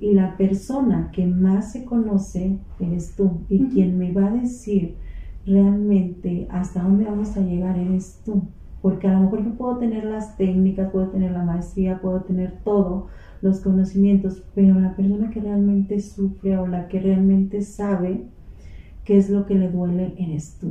Y 0.00 0.14
la 0.14 0.36
persona 0.36 1.10
que 1.12 1.26
más 1.26 1.72
se 1.72 1.84
conoce 1.84 2.58
eres 2.78 3.14
tú. 3.16 3.40
Y 3.48 3.66
quien 3.66 3.98
me 3.98 4.12
va 4.12 4.28
a 4.28 4.32
decir 4.32 4.96
realmente 5.44 6.46
hasta 6.50 6.82
dónde 6.82 7.04
vamos 7.04 7.36
a 7.36 7.40
llegar 7.40 7.78
eres 7.78 8.20
tú. 8.24 8.42
Porque 8.80 9.08
a 9.08 9.14
lo 9.14 9.20
mejor 9.20 9.44
yo 9.44 9.54
puedo 9.54 9.78
tener 9.78 10.04
las 10.04 10.36
técnicas, 10.36 10.90
puedo 10.90 11.08
tener 11.08 11.32
la 11.32 11.42
maestría, 11.42 12.00
puedo 12.00 12.20
tener 12.22 12.60
todo, 12.62 13.08
los 13.42 13.60
conocimientos, 13.60 14.44
pero 14.54 14.78
la 14.78 14.94
persona 14.94 15.30
que 15.30 15.40
realmente 15.40 16.00
sufre 16.00 16.58
o 16.58 16.66
la 16.66 16.86
que 16.88 17.00
realmente 17.00 17.62
sabe 17.62 18.28
qué 19.08 19.16
es 19.16 19.30
lo 19.30 19.46
que 19.46 19.54
le 19.54 19.70
duele 19.70 20.12
eres 20.18 20.58
tú. 20.60 20.70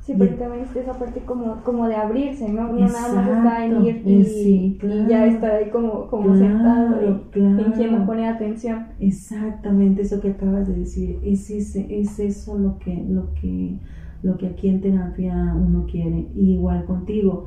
Sí, 0.00 0.14
porque 0.18 0.34
también 0.34 0.64
está 0.64 0.80
esa 0.80 0.98
parte 0.98 1.20
como, 1.20 1.62
como 1.62 1.86
de 1.86 1.94
abrirse, 1.94 2.48
¿no? 2.48 2.72
No 2.72 2.88
nada 2.88 3.14
más 3.14 3.28
está 3.28 3.64
en 3.64 3.84
ir 3.84 4.02
y, 4.04 4.78
ya 5.08 5.26
está 5.26 5.58
ahí 5.58 5.70
como, 5.70 6.08
como 6.08 6.36
sentado 6.36 6.96
y 7.08 7.20
fingiendo 7.30 8.04
poner 8.04 8.34
atención. 8.34 8.86
Exactamente, 8.98 10.02
eso 10.02 10.20
que 10.20 10.30
acabas 10.30 10.66
de 10.66 10.74
decir, 10.74 11.20
es, 11.22 11.48
es 11.50 12.18
eso 12.18 12.58
lo 12.58 12.80
que, 12.80 12.96
lo 13.08 13.32
que, 13.34 13.76
lo 14.24 14.36
que 14.38 14.48
aquí 14.48 14.68
en 14.68 14.80
terapia 14.80 15.54
uno 15.54 15.86
quiere. 15.86 16.26
Y 16.34 16.54
igual 16.54 16.84
contigo, 16.84 17.46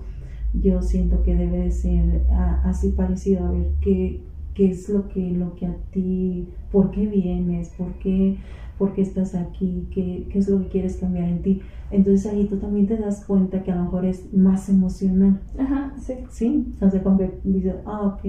yo 0.54 0.82
siento 0.82 1.24
que 1.24 1.36
debe 1.36 1.58
de 1.58 1.72
ser 1.72 2.22
así 2.64 2.92
parecido, 2.92 3.48
a 3.48 3.52
ver 3.52 3.68
qué, 3.82 4.22
qué 4.54 4.70
es 4.70 4.88
lo 4.88 5.10
que, 5.10 5.32
lo 5.32 5.56
que 5.56 5.66
a 5.66 5.76
ti, 5.92 6.48
por 6.72 6.92
qué 6.92 7.06
vienes, 7.06 7.68
por 7.78 7.92
qué 7.96 8.38
por 8.78 8.94
qué 8.94 9.02
estás 9.02 9.36
aquí, 9.36 9.88
¿Qué, 9.92 10.28
qué 10.32 10.40
es 10.40 10.50
lo 10.50 10.60
que 10.60 10.68
quieres 10.68 10.98
cambiar 10.98 11.30
en 11.30 11.42
ti. 11.42 11.62
Entonces 11.92 12.32
ahí 12.32 12.48
tú 12.48 12.58
también 12.58 12.88
te 12.88 12.98
das 12.98 13.24
cuenta 13.26 13.64
que 13.64 13.72
a 13.72 13.76
lo 13.76 13.84
mejor 13.84 14.06
es 14.06 14.34
más 14.34 14.68
emocional. 14.70 15.40
Ajá, 15.58 15.94
sí. 15.98 16.14
Sí, 16.30 16.76
o 16.82 16.90
sea, 16.90 17.04
como 17.04 17.18
que 17.18 17.40
dices, 17.44 17.76
ah, 17.86 18.02
ok, 18.02 18.26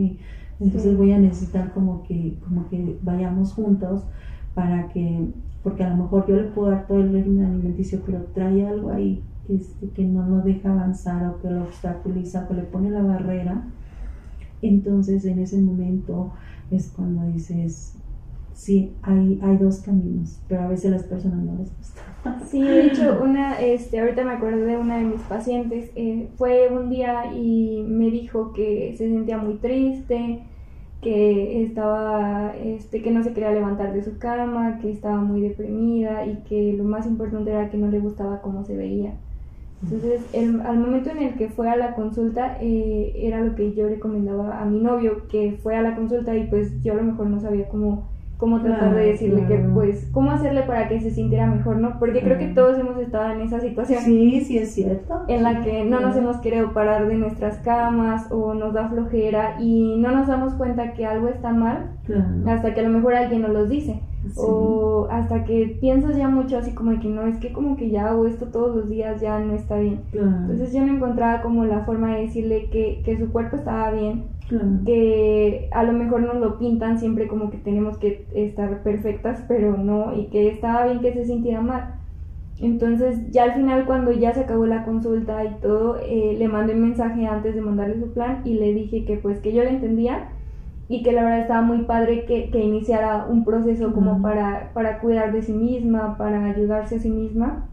entonces 0.61 0.97
voy 0.97 1.13
a 1.13 1.19
necesitar 1.19 1.73
como 1.73 2.03
que, 2.03 2.39
como 2.45 2.69
que 2.69 2.99
vayamos 3.03 3.53
juntos 3.53 4.05
para 4.55 4.89
que, 4.89 5.33
porque 5.63 5.85
a 5.85 5.91
lo 5.91 5.97
mejor 6.05 6.27
yo 6.29 6.37
le 6.37 6.45
puedo 6.45 6.71
dar 6.71 6.87
todo 6.87 7.01
el 7.01 7.13
régimen 7.13 7.47
alimenticio, 7.47 8.03
pero 8.07 8.25
trae 8.35 8.67
algo 8.67 8.91
ahí 8.91 9.23
este, 9.49 9.91
que 9.91 10.05
no 10.05 10.27
lo 10.29 10.43
deja 10.43 10.73
avanzar 10.73 11.27
o 11.27 11.39
que 11.41 11.51
lo 11.51 11.65
obstaculiza 11.65 12.45
o 12.45 12.49
que 12.49 12.55
le 12.55 12.63
pone 12.63 12.91
la 12.91 13.03
barrera. 13.03 13.65
Entonces 14.63 15.25
en 15.25 15.39
ese 15.41 15.61
momento 15.61 16.33
es 16.71 16.91
cuando 16.93 17.27
dices, 17.27 18.06
sí, 18.57 18.97
hay, 19.03 19.39
hay 19.43 19.57
dos 19.59 19.81
caminos, 19.81 20.41
pero 20.49 20.63
a 20.63 20.69
veces 20.69 20.91
las 20.91 21.05
personas 21.05 21.45
no 21.45 21.59
les 21.59 21.77
gusta. 21.77 22.01
Sí, 22.49 22.61
de 22.63 22.87
hecho, 22.87 23.21
una, 23.23 23.61
este, 23.61 24.01
ahorita 24.01 24.25
me 24.25 24.33
acuerdo 24.33 24.65
de 24.65 24.77
una 24.79 24.97
de 24.97 25.05
mis 25.05 25.21
pacientes, 25.21 25.91
eh, 25.95 26.29
fue 26.37 26.69
un 26.73 26.91
día 26.91 27.33
y 27.33 27.85
me 27.87 28.11
dijo 28.11 28.53
que 28.53 28.95
se 28.97 29.09
sentía 29.09 29.39
muy 29.39 29.55
triste, 29.55 30.41
que 31.03 31.63
estaba, 31.63 32.55
este, 32.57 33.03
que 33.03 33.11
no 33.11 33.23
se 33.23 33.33
quería 33.33 33.53
levantar 33.53 33.93
de 33.93 34.03
su 34.03 34.19
cama, 34.19 34.79
que 34.81 34.91
estaba 34.91 35.19
muy 35.19 35.43
deprimida 35.43 36.27
y 36.27 36.39
que 36.49 36.73
lo 36.73 36.85
más 36.85 37.07
importante 37.07 37.51
era 37.51 37.71
que 37.71 37.77
no 37.77 37.89
le 37.89 38.01
gustaba 38.01 38.41
cómo 38.41 38.65
se 38.65 38.77
veía. 38.77 39.13
Entonces, 39.83 40.23
el, 40.33 40.63
al 40.63 40.79
momento 40.79 41.11
en 41.11 41.19
el 41.19 41.35
que 41.35 41.51
fue 41.51 41.69
a 41.69 41.77
la 41.77 41.95
consulta, 41.95 42.57
eh, 42.61 43.13
era 43.17 43.43
lo 43.43 43.55
que 43.55 43.75
yo 43.75 43.87
recomendaba 43.87 44.61
a 44.61 44.65
mi 44.65 44.81
novio, 44.81 45.29
que 45.29 45.59
fue 45.63 45.77
a 45.77 45.83
la 45.83 45.95
consulta 45.95 46.35
y 46.35 46.47
pues 46.49 46.83
yo 46.83 46.95
a 46.95 46.97
lo 46.97 47.03
mejor 47.03 47.27
no 47.29 47.39
sabía 47.39 47.69
cómo 47.69 48.16
cómo 48.37 48.61
tratar 48.61 48.95
de 48.95 49.07
decirle 49.07 49.47
que 49.47 49.57
pues 49.73 50.09
cómo 50.13 50.31
hacerle 50.31 50.63
para 50.63 50.89
que 50.89 51.01
se 51.01 51.11
sintiera 51.11 51.47
mejor, 51.47 51.79
¿no? 51.79 51.99
Porque 51.99 52.21
creo 52.21 52.39
que 52.39 52.49
todos 52.49 52.79
hemos 52.79 52.99
estado 52.99 53.33
en 53.33 53.41
esa 53.41 53.61
situación. 53.61 54.03
Sí, 54.03 54.43
sí 54.43 54.59
es 54.59 54.75
cierto. 54.75 55.23
En 55.29 55.43
la 55.43 55.63
que 55.63 55.85
no 55.85 56.01
nos 56.01 56.17
hemos 56.17 56.37
querido 56.39 56.73
parar 56.73 57.09
de 57.09 57.15
nuestras 57.15 57.59
camas 57.59 58.31
o 58.31 58.55
nos 58.55 58.75
da 58.75 58.89
flojera 58.89 59.57
y 59.61 59.97
no 59.99 60.11
nos 60.13 60.27
damos 60.27 60.55
cuenta 60.55 60.93
que 60.93 61.07
algo 61.07 61.29
está 61.29 61.53
mal 61.53 61.91
hasta 62.47 62.75
que 62.75 62.81
a 62.81 62.85
lo 62.85 62.91
mejor 62.91 63.15
alguien 63.15 63.43
nos 63.43 63.51
lo 63.51 63.67
dice. 63.67 64.01
O 64.37 65.07
hasta 65.11 65.45
que 65.45 65.77
piensas 65.81 66.17
ya 66.17 66.29
mucho 66.29 66.59
así 66.59 66.73
como 66.73 66.91
de 66.91 67.01
que 67.01 67.09
no, 67.09 67.27
es 67.27 67.39
que 67.39 67.53
como 67.53 67.77
que 67.77 67.91
ya 67.91 68.09
hago 68.09 68.27
esto 68.27 68.47
todos 68.47 68.75
los 68.75 68.89
días, 68.89 69.21
ya 69.21 69.39
no 69.41 69.55
está 69.55 69.79
bien. 69.79 70.01
Entonces 70.13 70.73
yo 70.73 70.85
no 70.85 70.95
encontraba 70.95 71.43
como 71.43 71.65
la 71.65 71.85
forma 71.85 72.15
de 72.15 72.23
decirle 72.23 72.69
que, 72.71 73.03
que 73.05 73.19
su 73.19 73.31
cuerpo 73.31 73.57
estaba 73.57 73.91
bien, 73.91 74.25
que 74.85 75.69
a 75.73 75.83
lo 75.85 75.93
mejor 75.93 76.23
nos 76.23 76.37
lo 76.37 76.59
pintan 76.59 76.99
siempre 76.99 77.29
como 77.29 77.51
que 77.51 77.59
tenemos 77.59 77.99
que 77.99 78.27
estar 78.35 78.83
perfectas, 78.83 79.45
pero 79.49 79.77
no, 79.77 80.15
y 80.17 80.27
que 80.27 80.49
estaba 80.49 80.87
bien 80.87 81.01
que 81.01 81.13
se 81.13 81.27
sintiera 81.27 81.61
mal. 81.61 81.95
Entonces 82.59 83.31
ya 83.31 83.45
al 83.45 83.53
final 83.53 83.85
cuando 83.85 84.13
ya 84.13 84.33
se 84.33 84.41
acabó 84.41 84.67
la 84.67 84.85
consulta 84.85 85.45
y 85.45 85.55
todo, 85.61 85.99
eh, 85.99 86.37
le 86.39 86.49
mandé 86.49 86.75
un 86.75 86.81
mensaje 86.83 87.27
antes 87.27 87.55
de 87.55 87.61
mandarle 87.61 88.01
su 88.01 88.13
plan 88.13 88.41
y 88.45 88.55
le 88.55 88.73
dije 88.73 89.05
que 89.05 89.19
pues 89.19 89.41
que 89.41 89.53
yo 89.53 89.63
le 89.63 89.71
entendía 89.71 90.31
y 90.89 91.03
que 91.03 91.13
la 91.13 91.25
verdad 91.25 91.41
estaba 91.41 91.63
muy 91.63 91.83
padre 91.83 92.25
que, 92.27 92.51
que 92.51 92.61
iniciara 92.61 93.27
un 93.29 93.45
proceso 93.45 93.93
como 93.93 94.23
para, 94.23 94.71
para 94.73 95.01
cuidar 95.01 95.33
de 95.33 95.43
sí 95.43 95.53
misma, 95.53 96.17
para 96.17 96.45
ayudarse 96.45 96.97
a 96.97 97.01
sí 97.01 97.11
misma. 97.11 97.69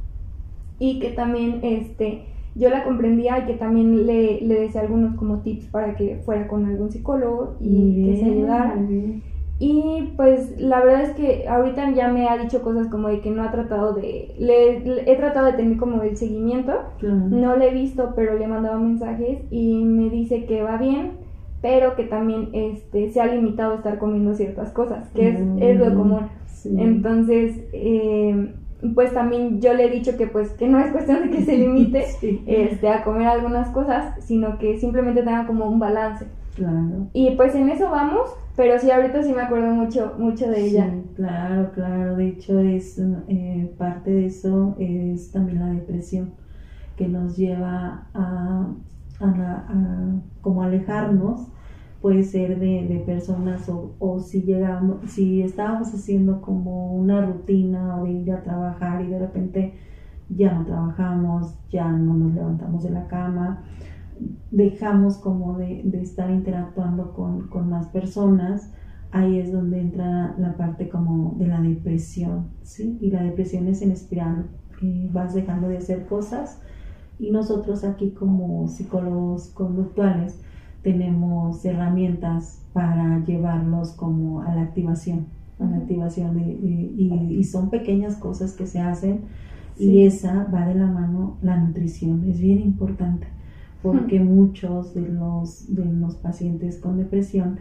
Y 0.79 0.99
que 0.99 1.09
también 1.09 1.59
este 1.63 2.23
yo 2.55 2.69
la 2.69 2.83
comprendía 2.83 3.39
y 3.39 3.45
que 3.45 3.53
también 3.53 4.05
le, 4.05 4.41
le 4.41 4.59
decía 4.59 4.81
algunos 4.81 5.15
como 5.15 5.39
tips 5.39 5.65
para 5.67 5.95
que 5.95 6.17
fuera 6.23 6.47
con 6.47 6.65
algún 6.65 6.91
psicólogo 6.91 7.55
y 7.59 8.05
que 8.05 8.17
se 8.17 8.25
ayudara. 8.25 8.75
Y 9.59 10.13
pues 10.17 10.59
la 10.59 10.83
verdad 10.83 11.03
es 11.03 11.11
que 11.11 11.47
ahorita 11.47 11.91
ya 11.91 12.09
me 12.09 12.27
ha 12.27 12.37
dicho 12.37 12.61
cosas 12.61 12.87
como 12.87 13.07
de 13.07 13.21
que 13.21 13.31
no 13.31 13.43
ha 13.43 13.51
tratado 13.51 13.93
de... 13.93 14.35
Le, 14.37 15.11
he 15.11 15.15
tratado 15.15 15.47
de 15.47 15.53
tener 15.53 15.77
como 15.77 16.01
el 16.03 16.17
seguimiento, 16.17 16.73
no 17.01 17.55
le 17.55 17.69
he 17.69 17.73
visto, 17.73 18.13
pero 18.15 18.37
le 18.37 18.43
he 18.43 18.47
mandado 18.47 18.79
mensajes 18.79 19.39
y 19.49 19.83
me 19.85 20.09
dice 20.09 20.45
que 20.45 20.63
va 20.63 20.77
bien, 20.77 21.11
pero 21.63 21.95
que 21.95 22.03
también 22.03 22.49
este, 22.51 23.09
se 23.09 23.21
ha 23.21 23.25
limitado 23.25 23.71
a 23.71 23.75
estar 23.77 23.97
comiendo 23.97 24.35
ciertas 24.35 24.71
cosas, 24.71 25.09
que 25.15 25.29
es, 25.29 25.39
es 25.61 25.79
lo 25.79 25.91
mm, 25.91 25.95
común. 25.95 26.27
Entonces, 26.65 27.55
eh, 27.71 28.53
pues 28.93 29.13
también 29.13 29.61
yo 29.61 29.73
le 29.73 29.85
he 29.85 29.89
dicho 29.89 30.17
que 30.17 30.27
pues 30.27 30.49
que 30.51 30.67
no 30.67 30.77
es 30.77 30.91
cuestión 30.91 31.23
de 31.23 31.29
que 31.29 31.45
se 31.45 31.57
limite 31.57 32.05
este, 32.47 32.89
a 32.89 33.05
comer 33.05 33.27
algunas 33.27 33.69
cosas, 33.69 34.13
sino 34.25 34.57
que 34.57 34.77
simplemente 34.77 35.23
tenga 35.23 35.47
como 35.47 35.69
un 35.69 35.79
balance. 35.79 36.27
Claro. 36.53 37.07
Y 37.13 37.31
pues 37.37 37.55
en 37.55 37.69
eso 37.69 37.89
vamos, 37.89 38.29
pero 38.57 38.77
sí 38.77 38.91
ahorita 38.91 39.23
sí 39.23 39.31
me 39.31 39.43
acuerdo 39.43 39.73
mucho, 39.73 40.15
mucho 40.19 40.49
de 40.49 40.65
ella. 40.65 40.93
claro, 41.15 41.71
claro. 41.73 42.17
De 42.17 42.27
hecho 42.27 42.59
es 42.59 43.01
eh, 43.29 43.73
parte 43.77 44.11
de 44.11 44.25
eso 44.25 44.75
es 44.79 45.31
también 45.31 45.61
la 45.61 45.67
depresión 45.67 46.33
que 46.97 47.07
nos 47.07 47.37
lleva 47.37 48.09
a, 48.13 48.67
a, 49.21 49.25
a 49.25 50.15
como 50.41 50.61
alejarnos 50.61 51.52
puede 52.03 52.23
ser 52.23 52.59
de, 52.59 52.85
de 52.85 52.99
personas 52.99 53.69
o, 53.69 53.95
o, 53.97 54.19
si 54.19 54.41
llegamos, 54.41 55.09
si 55.09 55.41
estábamos 55.41 55.93
haciendo 55.93 56.41
como 56.41 56.93
una 56.93 57.25
rutina 57.25 58.03
de 58.03 58.11
ir 58.11 58.33
a 58.33 58.43
trabajar 58.43 59.05
y 59.05 59.07
de 59.07 59.19
repente 59.19 59.73
ya 60.27 60.53
no 60.53 60.65
trabajamos, 60.65 61.55
ya 61.69 61.89
no 61.89 62.13
nos 62.13 62.33
levantamos 62.33 62.83
de 62.83 62.89
la 62.89 63.07
cama, 63.07 63.63
dejamos 64.51 65.15
como 65.15 65.57
de, 65.57 65.83
de 65.85 66.01
estar 66.01 66.29
interactuando 66.29 67.13
con, 67.13 67.47
con, 67.47 67.69
más 67.69 67.87
personas, 67.87 68.73
ahí 69.11 69.39
es 69.39 69.53
donde 69.53 69.79
entra 69.79 70.35
la 70.37 70.57
parte 70.57 70.89
como 70.89 71.35
de 71.39 71.47
la 71.47 71.61
depresión, 71.61 72.49
¿sí? 72.63 72.97
Y 72.99 73.11
la 73.11 73.23
depresión 73.23 73.69
es 73.69 73.81
en 73.81 73.91
espiral, 73.91 74.47
eh, 74.81 75.09
vas 75.13 75.33
dejando 75.33 75.69
de 75.69 75.77
hacer 75.77 76.05
cosas 76.05 76.59
y 77.17 77.31
nosotros 77.31 77.85
aquí 77.85 78.11
como 78.11 78.67
psicólogos 78.67 79.51
conductuales, 79.51 80.42
tenemos 80.83 81.63
herramientas 81.65 82.61
para 82.73 83.23
llevarlos 83.25 83.93
como 83.93 84.41
a 84.41 84.53
la 84.53 84.61
activación, 84.61 85.27
a 85.59 85.65
la 85.65 85.77
activación 85.77 86.35
de, 86.35 86.43
y, 86.43 87.43
son 87.45 87.69
pequeñas 87.69 88.17
cosas 88.17 88.53
que 88.53 88.67
se 88.67 88.79
hacen 88.79 89.21
y 89.79 90.05
esa 90.05 90.45
va 90.53 90.67
de 90.67 90.75
la 90.75 90.87
mano 90.87 91.37
la 91.41 91.57
nutrición, 91.57 92.29
es 92.29 92.39
bien 92.39 92.59
importante 92.59 93.27
porque 93.81 94.19
muchos 94.19 94.93
de 94.93 95.07
los, 95.09 95.73
de 95.73 95.85
los 95.85 96.15
pacientes 96.15 96.79
con 96.79 96.97
depresión 96.97 97.59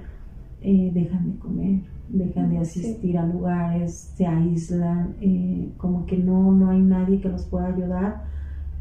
eh, 0.61 0.91
dejan 0.95 1.33
de 1.33 1.39
comer, 1.39 1.81
dejan 2.09 2.51
de 2.51 2.59
asistir 2.59 3.19
a 3.19 3.27
lugares, 3.27 4.13
se 4.17 4.27
aíslan, 4.27 5.17
eh, 5.21 5.73
como 5.79 6.07
que 6.07 6.17
no, 6.17 6.53
no 6.53 6.71
hay 6.71 6.81
nadie 6.81 7.21
que 7.21 7.29
los 7.29 7.45
pueda 7.47 7.67
ayudar 7.67 8.25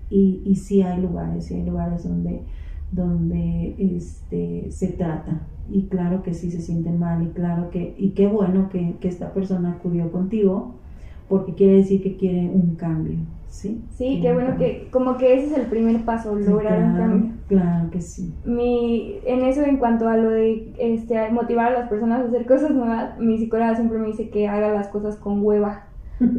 y, 0.10 0.44
y 0.46 0.56
sí 0.56 0.84
hay 0.84 1.02
lugares, 1.02 1.46
sí 1.46 1.56
hay 1.56 1.66
lugares 1.66 2.04
donde 2.04 2.44
donde 2.92 3.76
este, 3.78 4.70
se 4.72 4.90
trata. 4.90 5.42
Y 5.70 5.84
claro 5.84 6.22
que 6.24 6.34
sí 6.34 6.52
se 6.52 6.60
siente 6.60 6.92
mal 6.92 7.24
y 7.24 7.28
claro 7.28 7.70
que, 7.70 7.96
y 7.98 8.10
qué 8.10 8.28
bueno 8.28 8.70
que, 8.70 8.96
que 9.00 9.08
esta 9.08 9.34
persona 9.34 9.72
acudió 9.72 10.12
contigo, 10.12 10.76
porque 11.30 11.54
quiere 11.54 11.78
decir 11.78 12.04
que 12.04 12.18
quiere 12.18 12.50
un 12.50 12.76
cambio, 12.76 13.20
¿sí? 13.48 13.82
Sí, 13.92 14.20
qué 14.22 14.34
bueno 14.34 14.58
que, 14.58 14.90
como 14.92 15.18
que 15.18 15.34
ese 15.36 15.48
es 15.48 15.58
el 15.58 15.68
primer 15.68 16.04
paso, 16.04 16.36
lograr 16.36 16.84
un 16.84 16.98
cambio. 16.98 17.32
Claro 17.48 17.90
que 17.90 18.02
sí. 18.02 18.34
Mi, 18.44 19.16
en 19.26 19.44
eso, 19.44 19.62
en 19.64 19.78
cuanto 19.78 20.10
a 20.10 20.18
lo 20.18 20.30
de 20.30 20.74
este, 20.78 21.30
motivar 21.32 21.68
a 21.68 21.80
las 21.80 21.90
personas 21.90 22.22
a 22.22 22.28
hacer 22.28 22.46
cosas 22.46 22.72
nuevas, 22.72 23.18
mi 23.18 23.38
psicóloga 23.38 23.76
siempre 23.76 23.98
me 23.98 24.08
dice 24.08 24.30
que 24.30 24.50
haga 24.50 24.74
las 24.74 24.90
cosas 24.90 25.16
con 25.16 25.46
hueva. 25.46 25.86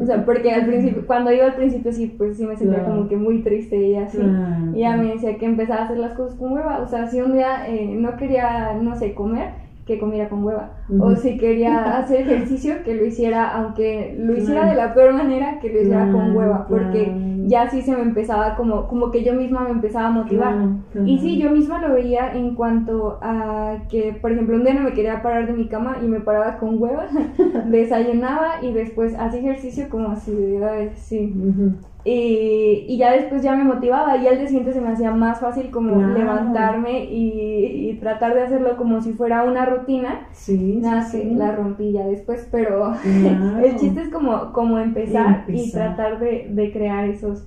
O 0.00 0.06
sea, 0.06 0.24
porque 0.24 0.52
al 0.52 0.66
principio, 0.66 1.06
cuando 1.06 1.32
iba 1.32 1.46
al 1.46 1.54
principio 1.54 1.92
sí, 1.92 2.14
pues 2.16 2.36
sí 2.36 2.44
me 2.46 2.56
sentía 2.56 2.78
Claro. 2.80 2.94
como 2.94 3.08
que 3.08 3.16
muy 3.16 3.42
triste 3.42 3.76
y 3.76 3.96
así. 3.96 4.18
Y 4.18 4.78
ella 4.78 4.92
claro. 4.94 5.02
me 5.02 5.12
decía 5.14 5.36
que 5.38 5.46
empezaba 5.46 5.82
a 5.82 5.84
hacer 5.86 5.98
las 5.98 6.12
cosas 6.14 6.36
con 6.38 6.52
hueva. 6.52 6.80
O 6.80 6.86
sea, 6.86 7.06
si 7.08 7.20
un 7.20 7.32
día 7.32 7.68
eh, 7.68 7.94
no 7.96 8.16
quería, 8.16 8.74
no 8.80 8.94
sé, 8.96 9.14
comer, 9.14 9.48
que 9.86 9.98
comiera 9.98 10.28
con 10.28 10.44
hueva. 10.44 10.70
O 11.00 11.16
si 11.16 11.36
quería 11.36 11.98
hacer 11.98 12.20
ejercicio, 12.20 12.74
que 12.84 12.94
lo 12.94 13.04
hiciera, 13.04 13.50
aunque 13.56 14.14
lo 14.18 14.32
hiciera 14.36 14.60
Claro. 14.62 14.70
de 14.70 14.86
la 14.86 14.94
peor 14.94 15.12
manera, 15.14 15.58
que 15.60 15.72
lo 15.72 15.80
hiciera 15.80 16.10
con 16.12 16.36
hueva. 16.36 16.66
Porque. 16.68 17.12
Ya 17.48 17.68
sí 17.70 17.82
se 17.82 17.94
me 17.94 18.02
empezaba 18.02 18.56
como, 18.56 18.86
como 18.86 19.10
que 19.10 19.24
yo 19.24 19.34
misma 19.34 19.60
me 19.64 19.70
empezaba 19.70 20.08
a 20.08 20.10
motivar. 20.10 20.52
Claro, 20.54 20.76
claro. 20.92 21.08
Y 21.08 21.18
sí, 21.18 21.38
yo 21.38 21.50
misma 21.50 21.80
lo 21.80 21.94
veía 21.94 22.32
en 22.34 22.54
cuanto 22.54 23.18
a 23.22 23.78
que, 23.88 24.12
por 24.20 24.32
ejemplo, 24.32 24.56
un 24.56 24.64
día 24.64 24.74
no 24.74 24.82
me 24.82 24.92
quería 24.92 25.22
parar 25.22 25.46
de 25.46 25.52
mi 25.52 25.68
cama 25.68 25.98
y 26.02 26.06
me 26.06 26.20
paraba 26.20 26.58
con 26.58 26.80
hueva, 26.80 27.06
desayunaba 27.66 28.62
y 28.62 28.72
después 28.72 29.14
hacía 29.18 29.40
ejercicio 29.40 29.88
como 29.88 30.10
así, 30.10 30.32
¿verdad? 30.34 30.92
sí. 30.96 31.32
Ujú. 31.36 31.72
Y, 32.04 32.84
y 32.88 32.96
ya 32.98 33.12
después 33.12 33.42
ya 33.42 33.54
me 33.54 33.64
motivaba 33.64 34.16
y 34.16 34.26
al 34.26 34.38
día 34.38 34.46
siguiente 34.48 34.72
se 34.72 34.80
me 34.80 34.88
hacía 34.90 35.12
más 35.12 35.40
fácil 35.40 35.70
como 35.70 35.96
Claro. 35.98 36.14
levantarme 36.14 37.04
y, 37.04 37.90
y 37.90 37.94
tratar 38.00 38.34
de 38.34 38.42
hacerlo 38.42 38.76
como 38.76 39.00
si 39.00 39.12
fuera 39.12 39.44
una 39.44 39.66
rutina. 39.66 40.26
Sí, 40.32 40.80
Nada, 40.80 41.02
sí, 41.10 41.22
la 41.34 41.52
rompí 41.52 41.92
ya 41.92 42.06
después, 42.06 42.48
pero 42.50 42.92
Claro. 43.02 43.58
el 43.64 43.76
chiste 43.76 44.02
es 44.02 44.08
como, 44.10 44.52
como 44.52 44.78
empezar, 44.78 45.44
y 45.48 45.70
tratar 45.70 46.18
de, 46.18 46.48
de 46.50 46.72
crear 46.72 47.08
esos, 47.08 47.46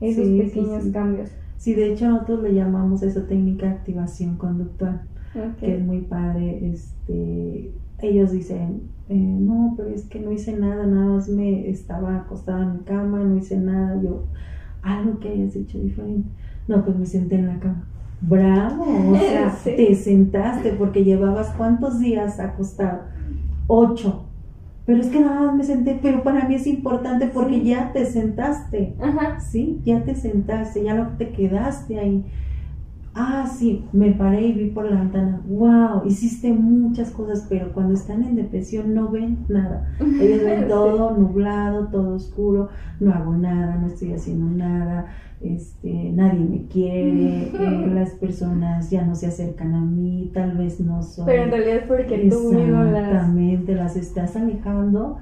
esos 0.00 0.26
Sí, 0.26 0.38
pequeños 0.38 0.84
cambios. 0.92 1.30
Sí, 1.56 1.74
de 1.74 1.92
hecho 1.92 2.08
nosotros 2.08 2.42
le 2.42 2.54
llamamos 2.54 3.02
esa 3.02 3.26
técnica 3.26 3.70
activación 3.70 4.36
conductual, 4.36 5.08
que 5.62 5.74
es 5.76 5.80
muy 5.80 6.02
padre. 6.02 6.68
Este, 6.72 7.74
ellos 8.08 8.32
dicen, 8.32 8.82
eh, 9.08 9.14
no, 9.16 9.74
pero 9.76 9.90
es 9.90 10.04
que 10.04 10.20
no 10.20 10.32
hice 10.32 10.56
nada, 10.56 10.86
nada 10.86 11.06
más 11.06 11.28
me 11.28 11.68
estaba 11.68 12.16
acostada 12.16 12.62
en 12.64 12.72
mi 12.74 12.78
cama, 12.84 13.18
no 13.24 13.36
hice 13.36 13.56
nada, 13.58 14.00
yo, 14.02 14.24
algo 14.82 15.18
que 15.20 15.28
hayas 15.30 15.56
hecho 15.56 15.78
diferente. 15.78 16.28
No, 16.68 16.84
pues 16.84 16.96
me 16.96 17.06
senté 17.06 17.36
en 17.36 17.48
la 17.48 17.58
cama. 17.60 17.86
Bravo, 18.20 18.84
o 19.12 19.16
sea, 19.18 19.50
Sí. 19.50 19.72
te 19.76 19.94
sentaste 19.94 20.72
porque 20.72 21.04
llevabas 21.04 21.50
cuántos 21.56 21.98
días 22.00 22.40
acostado? 22.40 23.02
Ocho. 23.66 24.24
Pero 24.86 25.00
es 25.00 25.08
que 25.08 25.20
nada 25.20 25.40
más 25.46 25.56
me 25.56 25.64
senté, 25.64 25.98
pero 26.02 26.22
para 26.22 26.46
mí 26.46 26.54
es 26.56 26.66
importante 26.66 27.26
porque 27.26 27.54
Sí. 27.60 27.64
ya 27.64 27.92
te 27.92 28.04
sentaste. 28.04 28.94
Ajá. 29.00 29.40
Sí, 29.40 29.80
ya 29.84 30.04
te 30.04 30.14
sentaste, 30.14 30.82
ya 30.84 30.94
no 30.94 31.16
te 31.16 31.30
quedaste 31.32 31.98
ahí. 31.98 32.24
Ah, 33.16 33.46
sí, 33.46 33.84
me 33.92 34.10
paré 34.12 34.48
y 34.48 34.52
vi 34.52 34.70
por 34.70 34.90
la 34.90 34.96
ventana. 35.00 35.40
Wow, 35.48 36.04
hiciste 36.04 36.52
muchas 36.52 37.10
cosas, 37.12 37.46
pero 37.48 37.72
cuando 37.72 37.94
están 37.94 38.24
en 38.24 38.34
depresión 38.34 38.92
no 38.92 39.08
ven 39.08 39.44
nada. 39.48 39.88
Ellos 40.00 40.42
ven 40.44 40.60
Sí. 40.62 40.68
todo 40.68 41.16
nublado, 41.16 41.86
todo 41.88 42.16
oscuro. 42.16 42.70
No 42.98 43.12
hago 43.12 43.36
nada, 43.36 43.76
no 43.76 43.86
estoy 43.86 44.12
haciendo 44.14 44.46
nada. 44.46 45.06
Este, 45.40 46.10
nadie 46.12 46.40
me 46.40 46.66
quiere. 46.66 47.50
eh, 47.54 47.90
las 47.94 48.10
personas 48.12 48.90
ya 48.90 49.04
no 49.04 49.14
se 49.14 49.26
acercan 49.28 49.74
a 49.74 49.80
mí. 49.80 50.30
Tal 50.34 50.56
vez 50.56 50.80
no 50.80 51.00
soy. 51.02 51.26
Pero 51.26 51.42
en 51.44 51.50
realidad 51.50 51.76
es 51.76 51.86
porque 51.86 52.28
tú 52.30 52.52
mismo 52.52 52.82
las... 52.82 53.04
Exactamente, 53.06 53.74
las 53.76 53.96
estás 53.96 54.34
alejando 54.36 55.18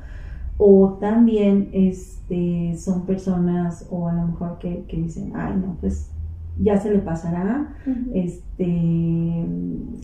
o 0.59 0.97
también 1.01 1.69
este, 1.73 2.75
son 2.79 3.05
personas 3.05 3.87
o 3.91 4.09
a 4.09 4.13
lo 4.15 4.29
mejor 4.29 4.59
que, 4.59 4.85
que 4.87 4.97
dicen, 4.97 5.33
ay 5.35 5.55
no, 5.57 5.77
pues 5.81 6.11
ya 6.59 6.77
se 6.79 6.91
le 6.91 6.99
pasará, 7.01 7.75
este, 8.15 9.45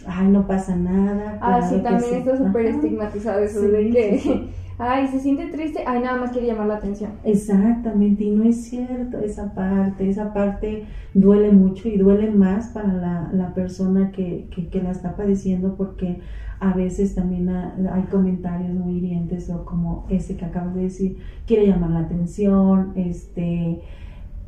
ay 0.06 0.28
no 0.28 0.46
pasa 0.46 0.76
nada. 0.76 1.38
Ah, 1.40 1.60
claro 1.60 1.68
sí, 1.68 1.82
también 1.82 2.00
sí". 2.12 2.16
está 2.16 2.36
súper 2.36 2.66
estigmatizado 2.66 3.40
eso 3.40 3.60
Sí, 3.60 3.66
de 3.68 3.90
que, 3.90 4.18
sí, 4.18 4.18
sí. 4.20 4.50
ay, 4.78 5.08
se 5.08 5.20
siente 5.20 5.46
triste, 5.48 5.82
ay, 5.86 6.00
nada 6.00 6.16
más 6.20 6.30
quiere 6.30 6.46
llamar 6.46 6.66
la 6.68 6.76
atención. 6.76 7.10
Exactamente, 7.24 8.24
y 8.24 8.30
no 8.30 8.44
es 8.44 8.64
cierto 8.64 9.18
esa 9.18 9.54
parte, 9.54 10.08
esa 10.08 10.32
parte 10.32 10.84
duele 11.14 11.50
mucho 11.52 11.88
y 11.88 11.96
duele 11.98 12.30
más 12.30 12.68
para 12.68 12.92
la, 12.92 13.28
la 13.32 13.54
persona 13.54 14.10
que, 14.12 14.48
que, 14.54 14.68
que 14.68 14.82
la 14.82 14.90
está 14.92 15.16
padeciendo 15.16 15.74
porque 15.76 16.20
a 16.60 16.72
veces 16.74 17.14
también 17.14 17.48
ha- 17.50 17.74
hay 17.92 18.02
comentarios 18.04 18.72
muy 18.74 18.96
hirientes 18.98 19.50
o 19.50 19.64
como 19.64 20.06
ese 20.08 20.36
que 20.36 20.44
acabas 20.44 20.74
de 20.74 20.82
decir, 20.82 21.18
quiere 21.46 21.66
llamar 21.66 21.90
la 21.90 22.00
atención, 22.00 22.92
este, 22.96 23.80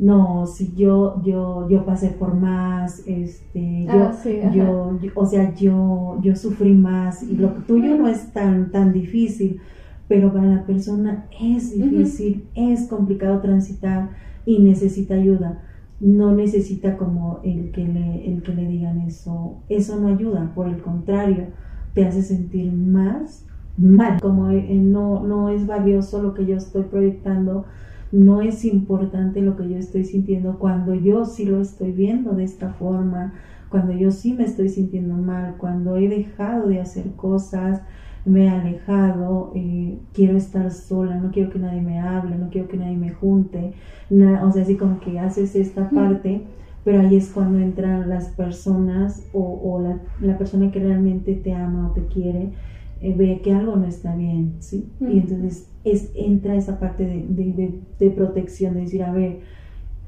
no, 0.00 0.46
si 0.46 0.74
yo, 0.74 1.22
yo, 1.22 1.68
yo 1.68 1.84
pasé 1.84 2.10
por 2.10 2.34
más, 2.34 3.02
este, 3.06 3.86
yo, 3.86 4.00
Ah, 4.08 4.12
sí, 4.12 4.40
yo, 4.52 4.98
yo- 5.00 5.12
o 5.16 5.26
sea, 5.26 5.54
yo, 5.54 6.18
yo 6.22 6.36
sufrí 6.36 6.74
más 6.74 7.22
y 7.22 7.36
lo 7.36 7.50
tuyo 7.66 7.96
no 7.96 8.08
es 8.08 8.32
tan, 8.32 8.70
tan 8.72 8.92
difícil, 8.92 9.60
pero 10.08 10.32
para 10.32 10.46
la 10.46 10.66
persona 10.66 11.28
es 11.40 11.72
difícil, 11.72 12.50
es 12.54 12.88
complicado 12.88 13.40
transitar 13.40 14.10
y 14.44 14.58
necesita 14.60 15.14
ayuda. 15.14 15.62
No 16.00 16.34
necesita 16.34 16.96
como 16.96 17.40
el 17.44 17.70
que 17.72 17.86
le, 17.86 18.26
el 18.32 18.42
que 18.42 18.54
le 18.54 18.66
digan 18.66 19.00
eso. 19.02 19.64
Eso 19.68 20.00
no 20.00 20.08
ayuda, 20.08 20.52
por 20.54 20.66
el 20.68 20.80
contrario, 20.82 21.48
te 21.92 22.06
hace 22.06 22.22
sentir 22.22 22.72
más 22.72 23.46
mal. 23.76 24.18
Como 24.20 24.50
eh, 24.50 24.74
no, 24.74 25.22
no 25.26 25.50
es 25.50 25.66
valioso 25.66 26.22
lo 26.22 26.34
que 26.34 26.46
yo 26.46 26.56
estoy 26.56 26.84
proyectando, 26.84 27.66
no 28.10 28.40
es 28.42 28.64
importante 28.64 29.40
lo 29.42 29.56
que 29.56 29.68
yo 29.68 29.76
estoy 29.76 30.04
sintiendo 30.04 30.58
cuando 30.58 30.94
yo 30.94 31.24
sí 31.24 31.44
lo 31.44 31.60
estoy 31.60 31.92
viendo 31.92 32.32
de 32.34 32.44
esta 32.44 32.70
forma, 32.74 33.34
cuando 33.68 33.92
yo 33.92 34.10
sí 34.10 34.34
me 34.34 34.44
estoy 34.44 34.68
sintiendo 34.68 35.16
mal, 35.16 35.56
cuando 35.58 35.96
he 35.96 36.08
dejado 36.08 36.66
de 36.68 36.80
hacer 36.80 37.14
cosas, 37.14 37.82
me 38.24 38.44
he 38.44 38.48
alejado, 38.48 39.52
eh, 39.54 40.02
quiero 40.12 40.36
estar 40.36 40.70
sola, 40.72 41.16
no 41.16 41.30
quiero 41.30 41.50
que 41.50 41.58
nadie 41.58 41.80
me 41.82 42.00
hable, 42.00 42.36
no 42.36 42.50
quiero 42.50 42.68
que 42.68 42.76
nadie 42.76 42.96
me 42.96 43.10
junte, 43.10 43.74
na- 44.10 44.44
o 44.44 44.52
sea, 44.52 44.62
así 44.62 44.76
como 44.76 45.00
que 45.00 45.18
haces 45.18 45.54
esta 45.56 45.92
parte, 45.92 46.48
pero 46.82 47.00
ahí 47.00 47.16
es 47.16 47.30
cuando 47.30 47.58
entran 47.58 48.08
las 48.08 48.28
personas 48.30 49.28
o, 49.32 49.40
o 49.74 49.80
la, 49.80 50.00
la 50.18 50.38
persona 50.38 50.70
que 50.70 50.80
realmente 50.80 51.34
te 51.34 51.52
ama 51.54 51.88
o 51.88 51.92
te 51.92 52.06
quiere, 52.08 52.52
eh, 53.00 53.14
ve 53.16 53.40
que 53.42 53.52
algo 53.52 53.76
no 53.76 53.86
está 53.86 54.14
bien, 54.14 54.56
¿sí? 54.60 54.88
Ujú. 55.00 55.10
Y 55.10 55.18
entonces 55.18 55.68
es, 55.84 56.10
entra 56.14 56.54
esa 56.56 56.78
parte 56.78 57.04
de, 57.06 57.26
de, 57.28 57.52
de- 57.52 57.80
de 57.98 58.10
protección, 58.10 58.74
de 58.74 58.80
decir, 58.82 59.02
a 59.02 59.12
ver, 59.12 59.40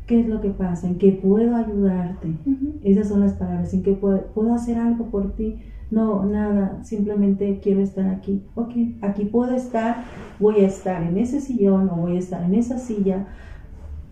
¿qué 0.07 0.21
es 0.21 0.29
lo 0.29 0.41
que 0.41 0.51
pasa? 0.51 0.87
¿En 0.89 0.97
qué 0.99 1.13
puedo 1.13 1.57
ayudarte? 1.57 2.29
Ujú. 2.45 2.75
Esas 2.85 3.09
son 3.09 3.21
las 3.21 3.35
palabras, 3.35 3.73
¿en 3.75 3.83
qué 3.83 3.93
puedo, 3.93 4.27
puedo 4.35 4.53
hacer 4.55 4.77
algo 4.79 5.07
por 5.07 5.35
ti? 5.35 5.61
No, 5.91 6.25
nada, 6.25 6.83
simplemente 6.85 7.61
quiero 7.63 7.81
estar 7.81 8.07
aquí. 8.09 8.43
Ok, 8.55 8.73
aquí 9.03 9.27
puedo 9.27 9.55
estar, 9.55 10.05
voy 10.41 10.57
a 10.61 10.67
estar 10.67 11.03
en 11.03 11.19
ese 11.19 11.41
sillón 11.41 11.89
o 11.91 11.97
voy 11.97 12.17
a 12.17 12.19
estar 12.19 12.43
en 12.45 12.55
esa 12.55 12.79
silla. 12.79 13.27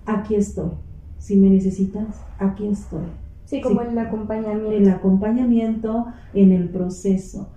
Aquí 0.06 0.34
estoy. 0.34 0.70
Si 1.18 1.36
me 1.36 1.48
necesitas, 1.50 2.20
aquí 2.38 2.66
estoy. 2.66 3.04
Sí, 3.44 3.60
como 3.60 3.80
Sí. 3.80 3.86
el 3.90 3.98
acompañamiento. 3.98 4.70
El 4.72 4.88
acompañamiento 4.88 6.06
en 6.34 6.52
el 6.52 6.68
proceso. 6.68 7.50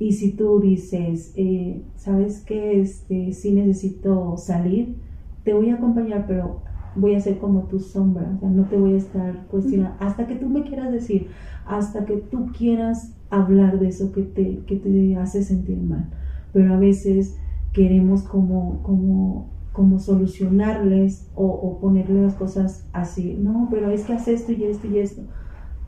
Y 0.00 0.12
si 0.14 0.32
tú 0.32 0.60
dices, 0.60 1.34
eh, 1.36 1.84
¿sabes 1.96 2.42
qué? 2.46 2.80
Este, 2.80 3.32
sí 3.34 3.52
necesito 3.52 4.36
salir, 4.38 4.96
te 5.44 5.52
voy 5.54 5.70
a 5.70 5.74
acompañar, 5.76 6.26
pero 6.26 6.62
voy 6.94 7.14
a 7.14 7.20
ser 7.20 7.38
como 7.38 7.68
tu 7.68 7.78
sombra, 7.80 8.32
o 8.36 8.40
sea, 8.40 8.48
no 8.50 8.66
te 8.68 8.78
voy 8.78 8.94
a 8.94 8.98
estar 8.98 9.46
cuestionando 9.48 9.96
hasta 10.00 10.26
que 10.26 10.36
tú 10.36 10.48
me 10.48 10.64
quieras 10.64 10.90
decir, 10.90 11.28
hasta 11.66 12.06
que 12.06 12.16
tú 12.16 12.50
quieras 12.52 13.14
hablar 13.30 13.78
de 13.78 13.88
eso 13.88 14.10
que 14.12 14.22
te, 14.22 14.64
que 14.66 14.76
te 14.76 15.16
hace 15.16 15.44
sentir 15.44 15.78
mal. 15.82 16.10
Pero 16.52 16.74
a 16.74 16.78
veces 16.78 17.38
queremos 17.72 18.22
como, 18.24 18.82
como, 18.82 19.52
como 19.72 19.98
solucionarles 19.98 21.30
o, 21.34 21.46
o 21.46 21.78
ponerle 21.78 22.22
las 22.22 22.34
cosas 22.36 22.88
así, 22.92 23.36
no, 23.38 23.68
pero 23.70 23.90
es 23.90 24.04
que 24.04 24.14
haz 24.14 24.28
esto 24.28 24.52
y 24.52 24.64
esto 24.64 24.86
y 24.88 24.98
esto. 24.98 25.22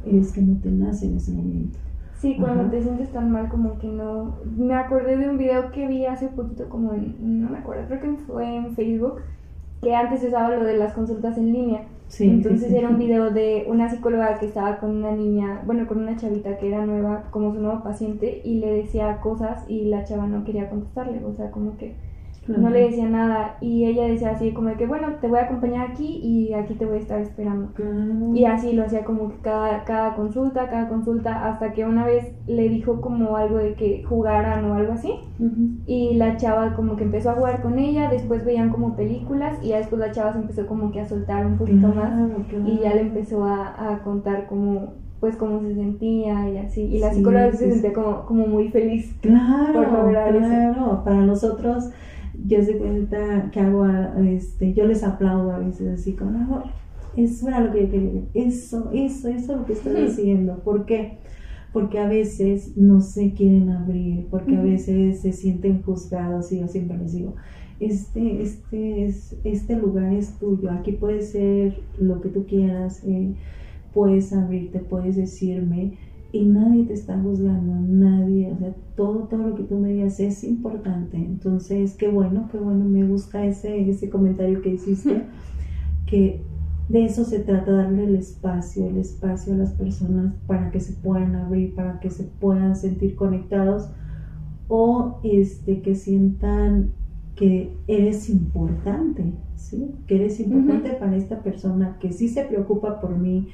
Es 0.01 0.33
que 0.33 0.43
no 0.43 0.61
te 0.61 0.71
nace 0.71 1.07
en 1.07 1.17
ese 1.17 1.33
momento. 1.33 1.79
Sí, 2.23 2.37
cuando 2.39 2.71
te 2.71 2.81
sientes 2.81 3.11
tan 3.11 3.33
mal 3.33 3.49
como 3.49 3.81
que 3.81 3.89
no... 3.89 4.37
Me 4.57 4.75
acordé 4.75 5.17
de 5.17 5.29
un 5.29 5.39
video 5.39 5.73
que 5.73 5.89
vi 5.89 6.07
hace 6.07 6.29
poquito 6.29 6.69
como 6.69 6.95
en... 6.95 7.17
No 7.43 7.51
me 7.51 7.59
acuerdo, 7.59 7.89
creo 7.89 8.01
que 8.01 8.23
fue 8.23 8.59
en 8.59 8.77
Facebook, 8.77 9.23
que 9.83 9.93
antes 9.93 10.21
se 10.21 10.29
usaba 10.29 10.55
lo 10.55 10.63
de 10.63 10.77
las 10.77 10.93
consultas 10.95 11.37
en 11.37 11.53
línea. 11.53 11.83
Sí, 12.07 12.31
Entonces 12.31 12.69
sí, 12.69 12.69
sí. 12.69 12.77
era 12.77 12.91
un 12.91 12.99
video 12.99 13.33
de 13.33 13.65
una 13.67 13.91
psicóloga 13.91 14.39
que 14.39 14.47
estaba 14.47 14.77
con 14.79 14.91
una 14.99 15.11
niña, 15.11 15.63
bueno, 15.67 15.89
con 15.89 15.99
una 15.99 16.17
chavita 16.17 16.59
que 16.59 16.69
era 16.69 16.87
nueva, 16.87 17.25
como 17.33 17.53
su 17.53 17.61
nuevo 17.61 17.83
paciente, 17.83 18.41
y 18.45 18.61
le 18.61 18.73
decía 18.73 19.19
cosas 19.21 19.69
y 19.69 19.87
la 19.87 20.05
chava 20.05 20.29
no 20.29 20.45
quería 20.45 20.71
contestarle, 20.71 21.25
o 21.25 21.35
sea, 21.35 21.51
como 21.51 21.77
que 21.77 21.97
No 22.49 22.71
le 22.71 22.81
decía 22.87 23.09
nada. 23.09 23.57
Y 23.61 23.85
ella 23.85 24.05
decía 24.07 24.31
así 24.31 24.53
como 24.53 24.69
de 24.71 24.77
que, 24.77 24.87
bueno, 24.87 25.09
te 25.21 25.29
voy 25.29 25.39
a 25.39 25.43
acompañar 25.45 25.91
aquí 25.91 26.19
y 26.23 26.53
aquí 26.55 26.75
te 26.75 26.85
voy 26.87 26.97
a 26.97 27.01
estar 27.01 27.21
esperando. 27.21 27.69
Y 28.35 28.45
así 28.47 28.73
lo 28.73 28.85
hacía 28.85 29.05
como 29.05 29.29
que 29.29 29.37
cada, 29.43 29.85
cada 29.85 30.15
consulta, 30.17 30.69
cada 30.69 30.89
consulta, 30.89 31.47
hasta 31.49 31.73
que 31.73 31.85
una 31.85 32.05
vez 32.05 32.33
le 32.47 32.69
dijo 32.69 33.01
como 33.01 33.37
algo 33.37 33.59
de 33.59 33.75
que 33.75 34.03
jugaran 34.05 34.65
o 34.71 34.75
algo 34.75 34.93
así. 34.95 35.13
Y 35.87 36.15
la 36.15 36.37
chava 36.37 36.75
como 36.75 36.97
que 36.97 37.05
empezó 37.05 37.31
a 37.31 37.35
jugar 37.35 37.63
con 37.63 37.79
ella, 37.79 38.09
después 38.11 38.45
veían 38.45 38.71
como 38.71 38.97
películas 38.97 39.59
y 39.63 39.69
ya 39.69 39.79
después 39.79 40.01
la 40.01 40.11
chava 40.13 40.33
se 40.33 40.39
empezó 40.41 40.67
como 40.67 40.91
que 40.93 41.01
a 41.01 41.07
soltar 41.09 41.47
un 41.47 41.59
poquito 41.59 41.89
más 41.89 42.13
y 42.67 42.79
ya 42.79 42.95
le 42.95 43.03
empezó 43.03 43.45
a, 43.45 43.93
a 43.93 44.03
contar 44.03 44.47
cómo 44.49 44.95
pues 45.21 45.37
cómo 45.37 45.61
se 45.61 45.75
sentía 45.77 46.49
y 46.49 46.59
así. 46.59 46.83
Y 46.83 46.99
la 46.99 47.11
Sí, 47.11 47.17
psicóloga 47.19 47.53
se 47.53 47.67
sí. 47.67 47.71
sentía 47.73 47.93
como, 47.93 48.27
como 48.27 48.47
muy 48.49 48.71
feliz. 48.71 49.15
Claro, 49.21 49.73
por 49.73 49.93
lograr 49.93 50.35
eso. 50.35 50.49
claro. 50.49 51.03
Para 51.05 51.19
nosotros 51.19 51.91
yo 52.47 52.63
se 52.63 52.77
cuenta 52.77 53.51
que 53.51 53.61
hago, 53.61 53.87
este, 54.19 54.73
yo 54.73 54.87
les 54.87 55.05
aplaudo 55.05 55.53
a 55.53 55.59
veces 55.59 56.01
así 56.01 56.15
como, 56.15 56.31
no, 56.31 56.65
eso 57.17 57.49
era 57.49 57.61
lo 57.61 57.73
que 57.73 57.85
yo 57.85 57.91
quería, 57.91 58.23
eso, 58.35 58.91
eso, 58.93 59.29
eso 59.29 59.53
es 59.53 59.59
lo 59.59 59.67
que 59.67 59.73
estoy 59.75 60.07
haciendo. 60.07 60.59
¿Por 60.61 60.87
qué? 60.87 61.19
Porque 61.73 61.99
a 61.99 62.09
veces 62.09 62.77
no 62.77 63.01
se 63.01 63.33
quieren 63.33 63.71
abrir, 63.71 64.27
porque 64.31 64.57
a 64.57 64.63
veces 64.63 65.21
se 65.21 65.33
sienten 65.33 65.83
juzgados 65.83 66.53
y 66.53 66.61
yo 66.61 66.69
siempre 66.69 66.99
les 66.99 67.13
digo, 67.13 67.35
este, 67.81 68.43
este, 68.43 69.07
es, 69.07 69.37
este 69.45 69.77
lugar 69.77 70.13
es 70.13 70.39
tuyo, 70.39 70.71
aquí 70.71 70.93
puede 70.93 71.23
ser 71.23 71.81
lo 71.99 72.21
que 72.21 72.29
tú 72.29 72.47
quieras, 72.47 73.03
eh, 73.05 73.35
puedes 73.93 74.33
abrirte, 74.33 74.79
puedes 74.79 75.17
decirme 75.17 75.99
y 76.33 76.47
nadie 76.47 76.85
te 76.87 76.95
está 76.95 77.19
juzgando, 77.19 77.75
nadie, 77.75 78.51
o 78.53 78.59
sea, 78.59 78.75
todo, 78.97 79.25
todo 79.25 79.49
lo 79.49 79.55
que 79.55 79.65
tú 79.65 79.79
me 79.79 79.93
digas 79.93 80.19
es 80.19 80.43
importante. 80.45 81.19
Entonces, 81.19 81.95
qué 81.95 82.09
bueno, 82.09 82.49
qué 82.51 82.59
bueno, 82.59 82.87
me 82.87 83.07
gusta 83.07 83.45
ese, 83.45 83.89
ese 83.89 84.09
comentario 84.09 84.63
que 84.63 84.71
hiciste, 84.71 85.25
que 86.07 86.43
de 86.89 87.05
eso 87.05 87.25
se 87.25 87.41
trata, 87.41 87.73
darle 87.73 88.05
el 88.05 88.17
espacio, 88.17 88.87
el 88.87 88.97
espacio 88.97 89.53
a 89.53 89.57
las 89.57 89.73
personas 89.73 90.35
para 90.47 90.71
que 90.71 90.81
se 90.81 90.95
puedan 90.95 91.35
abrir, 91.37 91.75
para 91.75 92.01
que 92.01 92.09
se 92.09 92.25
puedan 92.25 92.77
sentir 92.77 93.15
conectados 93.15 93.91
o 94.69 95.21
este, 95.23 95.83
que 95.83 95.95
sientan 95.95 96.93
que 97.37 97.77
eres 97.87 98.31
importante, 98.31 99.35
¿sí? 99.57 99.95
Que 100.07 100.17
eres 100.17 100.41
importante 100.41 100.91
para 100.95 101.17
esta 101.17 101.43
persona, 101.43 101.99
que 102.01 102.13
sí 102.13 102.29
se 102.29 102.45
preocupa 102.45 103.01
por 103.01 103.19
mí, 103.19 103.49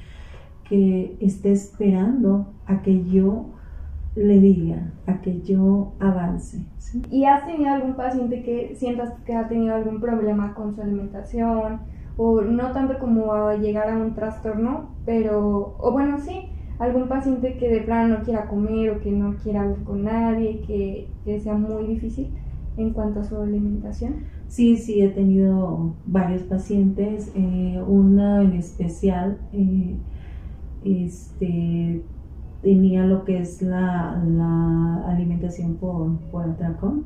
que 0.69 1.17
esté 1.19 1.51
esperando 1.51 2.53
a 2.65 2.81
que 2.81 3.03
yo 3.03 3.47
le 4.15 4.39
diga, 4.39 4.93
a 5.07 5.21
que 5.21 5.41
yo 5.41 5.93
avance. 5.99 6.65
¿Y 7.09 7.25
has 7.25 7.45
tenido 7.45 7.71
algún 7.71 7.95
paciente 7.95 8.43
que 8.43 8.75
sientas 8.75 9.13
que 9.25 9.35
ha 9.35 9.47
tenido 9.47 9.75
algún 9.75 9.99
problema 9.99 10.53
con 10.53 10.75
su 10.75 10.81
alimentación? 10.81 11.79
O 12.17 12.41
no 12.41 12.71
tanto 12.71 12.99
como 12.99 13.33
a 13.33 13.55
llegar 13.55 13.89
a 13.89 13.97
un 13.97 14.13
trastorno, 14.13 14.89
pero, 15.05 15.75
o 15.79 15.91
bueno, 15.91 16.19
sí, 16.19 16.49
algún 16.77 17.07
paciente 17.07 17.57
que 17.57 17.69
de 17.69 17.81
plano 17.81 18.19
no 18.19 18.23
quiera 18.23 18.47
comer 18.47 18.91
o 18.91 18.99
que 18.99 19.11
no 19.11 19.35
quiera 19.37 19.61
hablar 19.61 19.83
con 19.83 20.03
nadie, 20.03 20.61
que, 20.61 21.07
que 21.23 21.39
sea 21.39 21.55
muy 21.55 21.85
difícil 21.85 22.33
en 22.77 22.91
cuanto 22.91 23.21
a 23.21 23.23
su 23.23 23.37
alimentación. 23.37 24.15
Sí, 24.47 24.77
sí, 24.77 25.01
he 25.01 25.09
tenido 25.09 25.93
varios 26.05 26.43
pacientes, 26.43 27.31
eh, 27.35 27.81
una 27.87 28.41
en 28.41 28.53
especial. 28.53 29.37
Eh, 29.53 29.95
este, 30.83 32.03
tenía 32.61 33.05
lo 33.05 33.23
que 33.25 33.39
es 33.39 33.61
la, 33.61 34.13
alimentación 35.07 35.75
por, 35.75 36.17
por 36.31 36.49
atracón. 36.49 37.05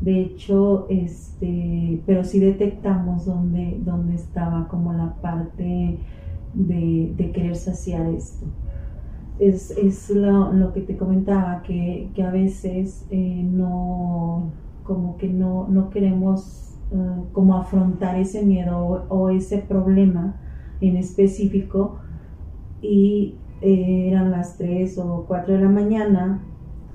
De 0.00 0.20
hecho, 0.20 0.86
este, 0.88 2.02
pero 2.06 2.24
sí 2.24 2.40
detectamos 2.40 3.24
dónde, 3.24 3.78
dónde 3.84 4.14
estaba 4.16 4.66
como 4.68 4.92
la 4.92 5.14
parte 5.14 5.98
de, 6.54 7.30
querer 7.32 7.56
saciar 7.56 8.06
esto. 8.08 8.46
Es, 9.38 10.10
lo, 10.10 10.72
que 10.72 10.80
te 10.80 10.96
comentaba, 10.96 11.62
que, 11.62 12.10
a 12.24 12.30
veces 12.30 13.06
eh, 13.10 13.42
no, 13.44 14.50
como 14.84 15.16
que 15.16 15.28
no, 15.28 15.68
no 15.68 15.90
queremos 15.90 16.74
eh, 16.92 16.96
como 17.32 17.56
afrontar 17.56 18.18
ese 18.18 18.44
miedo 18.44 19.06
o 19.08 19.30
ese 19.30 19.58
problema 19.58 20.36
en 20.80 20.96
específico 20.96 22.01
y 22.82 23.36
eh, 23.62 24.08
eran 24.10 24.32
las 24.32 24.58
3 24.58 24.98
o 24.98 25.24
4 25.26 25.54
de 25.54 25.60
la 25.60 25.68
mañana 25.68 26.42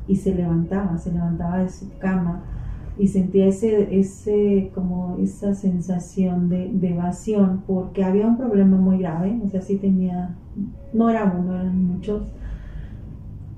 y 0.07 0.17
se 0.17 0.35
levantaba, 0.35 0.97
se 0.97 1.11
levantaba 1.11 1.59
de 1.59 1.69
su 1.69 1.97
cama 1.97 2.43
y 2.99 3.07
sentía 3.07 3.47
ese, 3.47 3.97
ese, 3.97 4.71
como 4.73 5.17
esa 5.21 5.53
sensación 5.53 6.49
de, 6.49 6.71
evasión 6.81 7.63
porque 7.67 8.03
había 8.03 8.27
un 8.27 8.37
problema 8.37 8.77
muy 8.77 8.99
grave, 8.99 9.39
o 9.43 9.47
sea, 9.47 9.61
sí 9.61 9.77
tenía, 9.77 10.35
no 10.93 11.09
era 11.09 11.25
uno, 11.25 11.55
eran 11.55 11.85
muchos. 11.85 12.23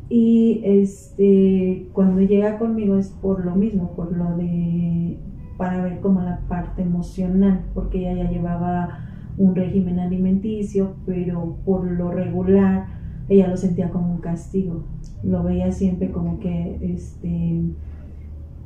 Y 0.10 0.62
este, 0.64 1.88
cuando 1.94 2.22
llega 2.22 2.58
conmigo 2.58 2.98
es 2.98 3.10
por 3.10 3.46
lo 3.46 3.56
mismo, 3.56 3.92
por 3.96 4.12
lo 4.12 4.36
de, 4.36 5.18
para 5.58 5.84
ver 5.84 6.00
como 6.02 6.22
la 6.22 6.40
parte 6.48 6.82
emocional, 6.82 7.62
porque 7.74 8.00
ella 8.00 8.24
ya 8.24 8.30
llevaba 8.30 9.09
un 9.40 9.56
régimen 9.56 10.00
alimenticio, 10.00 10.96
pero 11.06 11.58
por 11.66 11.90
lo 11.90 12.12
regular 12.12 12.88
ella 13.30 13.48
lo 13.48 13.58
sentía 13.58 13.90
como 13.90 14.12
un 14.12 14.20
castigo. 14.20 14.84
Lo 15.24 15.44
veía 15.44 15.72
siempre 15.72 16.12
como 16.12 16.40
que 16.40 16.78
este 16.82 17.62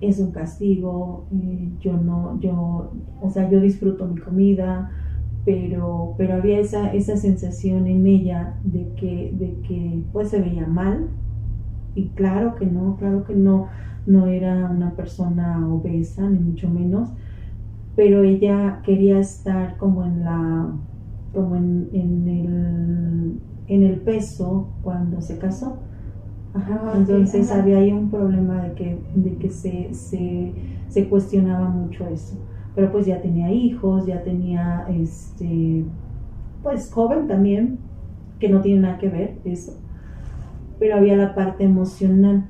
es 0.01 0.19
un 0.19 0.31
castigo, 0.31 1.25
eh, 1.31 1.69
yo 1.79 1.95
no, 1.95 2.39
yo, 2.41 2.91
o 3.21 3.29
sea, 3.29 3.49
yo 3.49 3.61
disfruto 3.61 4.05
mi 4.05 4.19
comida, 4.19 4.91
pero, 5.45 6.15
pero 6.17 6.35
había 6.35 6.59
esa, 6.59 6.93
esa 6.93 7.15
sensación 7.15 7.87
en 7.87 8.05
ella 8.05 8.55
de 8.63 8.89
que, 8.95 9.33
de 9.37 9.55
que 9.65 10.01
pues 10.11 10.29
se 10.29 10.41
veía 10.41 10.65
mal, 10.65 11.07
y 11.95 12.07
claro 12.09 12.55
que 12.55 12.65
no, 12.65 12.97
claro 12.97 13.23
que 13.23 13.35
no, 13.35 13.67
no 14.05 14.27
era 14.27 14.69
una 14.69 14.91
persona 14.91 15.65
obesa, 15.67 16.29
ni 16.29 16.39
mucho 16.39 16.69
menos, 16.69 17.09
pero 17.95 18.23
ella 18.23 18.81
quería 18.83 19.19
estar 19.19 19.77
como 19.77 20.03
en 20.03 20.23
la 20.23 20.71
como 21.33 21.55
en, 21.55 21.89
el, 21.93 23.39
en 23.67 23.83
el 23.83 23.99
peso 24.01 24.69
cuando 24.83 25.19
se 25.21 25.39
casó. 25.39 25.79
Ah, 26.53 26.93
entonces 26.95 27.51
había 27.51 27.79
ahí 27.79 27.91
un 27.91 28.11
problema 28.11 28.61
de 28.61 28.73
que, 28.73 28.99
de 29.15 29.37
que 29.37 29.49
se, 29.49 29.89
se, 29.93 31.09
cuestionaba 31.09 31.69
mucho 31.69 32.07
eso. 32.07 32.37
Pero 32.75 32.91
pues 32.91 33.07
ya 33.07 33.21
tenía 33.21 33.51
hijos, 33.51 34.05
ya 34.05 34.23
tenía 34.23 34.85
este 34.89 35.85
pues 36.61 36.91
joven 36.91 37.27
también, 37.27 37.79
que 38.39 38.49
no 38.49 38.61
tiene 38.61 38.81
nada 38.81 38.99
que 38.99 39.09
ver 39.09 39.39
eso. 39.43 39.73
Pero 40.79 40.97
había 40.97 41.15
la 41.15 41.33
parte 41.33 41.63
emocional 41.63 42.45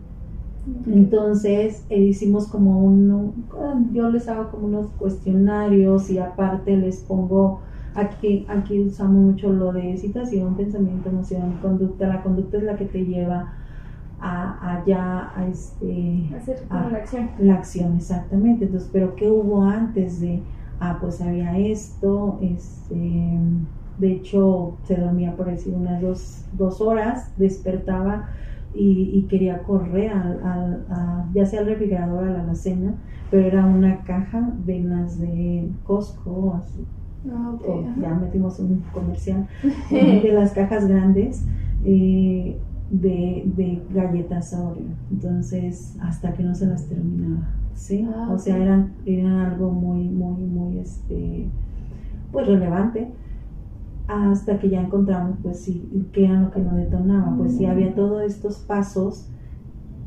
entonces 0.88 1.86
eh, 1.90 2.00
hicimos 2.00 2.48
como 2.48 2.80
un, 2.80 3.46
yo 3.92 4.10
les 4.10 4.28
hago 4.30 4.50
como 4.50 4.68
unos 4.68 4.88
cuestionarios 4.98 6.10
y 6.10 6.20
aparte 6.20 6.78
les 6.78 7.02
pongo, 7.02 7.60
aquí, 7.96 8.46
aquí 8.48 8.80
usamos 8.80 9.16
mucho 9.16 9.52
lo 9.52 9.74
de 9.74 9.98
situación, 9.98 10.56
pensamiento, 10.56 11.10
emoción, 11.10 11.58
conducta. 11.62 12.08
La 12.08 12.24
conducta 12.24 12.58
es 12.58 12.64
la 12.64 12.78
que 12.78 12.86
te 12.86 13.06
lleva 13.06 13.54
a, 14.22 14.78
allá 14.78 15.32
a 15.36 15.48
este... 15.48 16.30
Hacer 16.36 16.66
la 16.70 16.98
acción. 16.98 17.30
La 17.40 17.56
acción, 17.56 17.96
exactamente. 17.98 18.66
Entonces, 18.66 18.90
pero 18.92 19.16
¿qué 19.16 19.30
hubo 19.30 19.64
antes 19.64 20.22
de, 20.22 20.42
ah, 20.80 20.98
pues 21.02 21.22
había 21.22 21.58
esto, 21.58 22.40
este... 22.42 23.38
De 24.00 24.12
hecho, 24.12 24.78
se 24.86 24.96
dormía 24.96 25.36
por 25.36 25.46
decir 25.46 25.74
unas 25.76 26.02
dos, 26.02 26.46
dos 26.54 26.82
horas, 26.82 27.32
despertaba 27.38 28.30
y, 28.76 29.26
quería 29.30 29.64
correr 29.64 30.12
al, 30.12 30.86
ya 31.34 31.46
sea 31.46 31.62
al 31.62 31.68
refrigerador, 31.68 32.28
a 32.28 32.32
la 32.32 32.42
alacena, 32.42 32.96
pero 33.30 33.48
era 33.48 33.66
una 33.66 34.04
caja 34.04 34.52
de 34.66 34.84
las 34.84 35.20
de 35.20 35.70
Costco, 35.84 36.56
así, 36.56 36.86
ah, 37.32 37.56
ya 38.02 38.14
metimos 38.16 38.60
un 38.60 38.84
comercial, 38.94 39.48
de 39.90 40.32
las 40.34 40.52
cajas 40.54 40.88
grandes 40.88 41.46
eh, 41.86 42.58
de, 42.90 43.44
de, 43.56 43.82
galletas 43.94 44.54
Oreo. 44.54 44.84
Entonces, 45.12 45.96
hasta 46.02 46.34
que 46.34 46.44
no 46.44 46.54
se 46.54 46.68
las 46.68 46.86
terminaba, 46.88 47.48
¿sí? 47.76 48.08
Ah, 48.14 48.30
o 48.32 48.38
sea, 48.38 48.58
eran, 48.58 48.94
eran 49.06 49.40
algo 49.40 49.72
muy, 49.72 50.10
muy, 50.10 50.44
muy, 50.44 50.80
este, 50.80 51.48
pues 52.32 52.48
relevante 52.48 53.12
hasta 54.08 54.60
que 54.60 54.70
ya 54.70 54.82
encontramos, 54.82 55.38
pues 55.42 55.60
sí, 55.60 56.08
qué 56.12 56.26
era 56.26 56.42
lo 56.42 56.52
que 56.52 56.60
nos 56.60 56.76
detonaba, 56.76 57.36
pues 57.38 57.58
sí, 57.58 57.66
había 57.66 57.96
todos 57.96 58.24
estos 58.24 58.58
pasos 58.58 59.30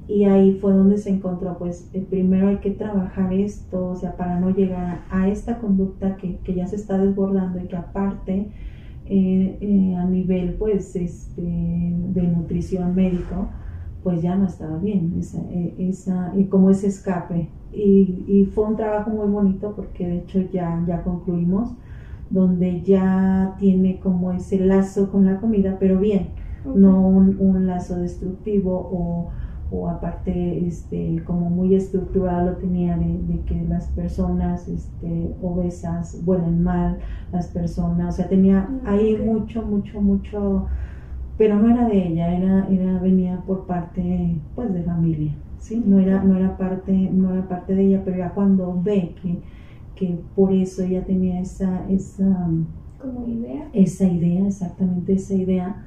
y 0.08 0.24
ahí 0.24 0.58
fue 0.60 0.72
donde 0.72 0.98
se 0.98 1.10
encontró, 1.10 1.56
pues 1.58 1.90
el 1.92 2.02
primero 2.02 2.48
hay 2.48 2.58
que 2.58 2.70
trabajar 2.70 3.32
esto, 3.32 3.88
o 3.88 3.96
sea, 3.96 4.16
para 4.16 4.38
no 4.38 4.50
llegar 4.50 5.00
a 5.10 5.28
esta 5.28 5.58
conducta 5.58 6.16
que, 6.16 6.36
que 6.38 6.54
ya 6.54 6.66
se 6.66 6.76
está 6.76 6.98
desbordando 6.98 7.58
y 7.58 7.66
que 7.66 7.76
aparte 7.76 8.52
eh, 9.08 9.58
eh, 9.60 9.94
a 9.96 10.04
nivel, 10.04 10.54
pues, 10.54 10.94
este, 10.94 11.42
de 11.42 12.22
nutrición 12.22 12.94
médico, 12.94 13.48
pues 14.02 14.22
ya 14.22 14.36
no 14.36 14.46
estaba 14.46 14.78
bien, 14.78 15.14
esa, 15.18 15.40
eh, 15.50 15.74
esa, 15.78 16.32
y 16.36 16.44
como 16.44 16.70
ese 16.70 16.86
escape. 16.88 17.48
Y, 17.72 18.24
y, 18.28 18.44
fue 18.46 18.64
un 18.64 18.76
trabajo 18.76 19.10
muy 19.10 19.28
bonito 19.28 19.74
porque 19.74 20.06
de 20.06 20.18
hecho 20.18 20.40
ya, 20.52 20.84
ya 20.86 21.02
concluimos 21.02 21.74
donde 22.30 22.82
ya 22.82 23.54
tiene 23.58 23.98
como 24.00 24.32
ese 24.32 24.58
lazo 24.58 25.10
con 25.10 25.24
la 25.24 25.38
comida, 25.38 25.76
pero 25.78 25.98
bien, 25.98 26.28
no 26.64 27.06
un, 27.06 27.66
lazo 27.66 27.96
destructivo 27.96 28.72
o, 28.72 29.30
o, 29.70 29.88
aparte 29.88 30.66
este, 30.66 31.22
como 31.24 31.50
muy 31.50 31.74
estructurado 31.74 32.50
lo 32.50 32.56
tenía 32.56 32.96
de, 32.96 33.40
que 33.46 33.64
las 33.68 33.86
personas 33.88 34.68
este, 34.68 35.34
obesas 35.42 36.20
huelen 36.24 36.62
mal, 36.62 36.98
las 37.32 37.48
personas, 37.48 38.14
o 38.14 38.16
sea, 38.16 38.28
tenía 38.28 38.68
ahí 38.84 39.16
mucho, 39.16 39.62
mucho, 39.62 40.00
mucho, 40.00 40.66
pero 41.38 41.56
no 41.56 41.70
era 41.70 41.88
de 41.88 42.08
ella, 42.08 42.36
era, 42.36 42.68
era 42.68 42.98
venía 42.98 43.42
por 43.46 43.66
parte 43.66 44.36
pues 44.54 44.72
de 44.72 44.82
familia. 44.82 45.34
¿sí? 45.58 45.82
No 45.84 45.98
era, 45.98 46.22
no 46.22 46.36
era, 46.36 46.56
parte, 46.56 46.92
no 46.92 47.32
era 47.32 47.48
parte 47.48 47.74
de 47.74 47.86
ella, 47.86 48.02
pero 48.04 48.18
ya 48.18 48.30
cuando 48.30 48.80
ve 48.82 49.14
que, 49.20 49.40
que 49.96 50.18
por 50.36 50.52
eso 50.52 50.82
ella 50.82 51.04
tenía 51.04 51.40
esa, 51.40 51.88
esa, 51.88 52.48
Como 53.00 53.26
idea. 53.26 53.68
esa 53.72 54.06
idea, 54.06 54.46
exactamente 54.46 55.14
esa 55.14 55.34
idea, 55.34 55.84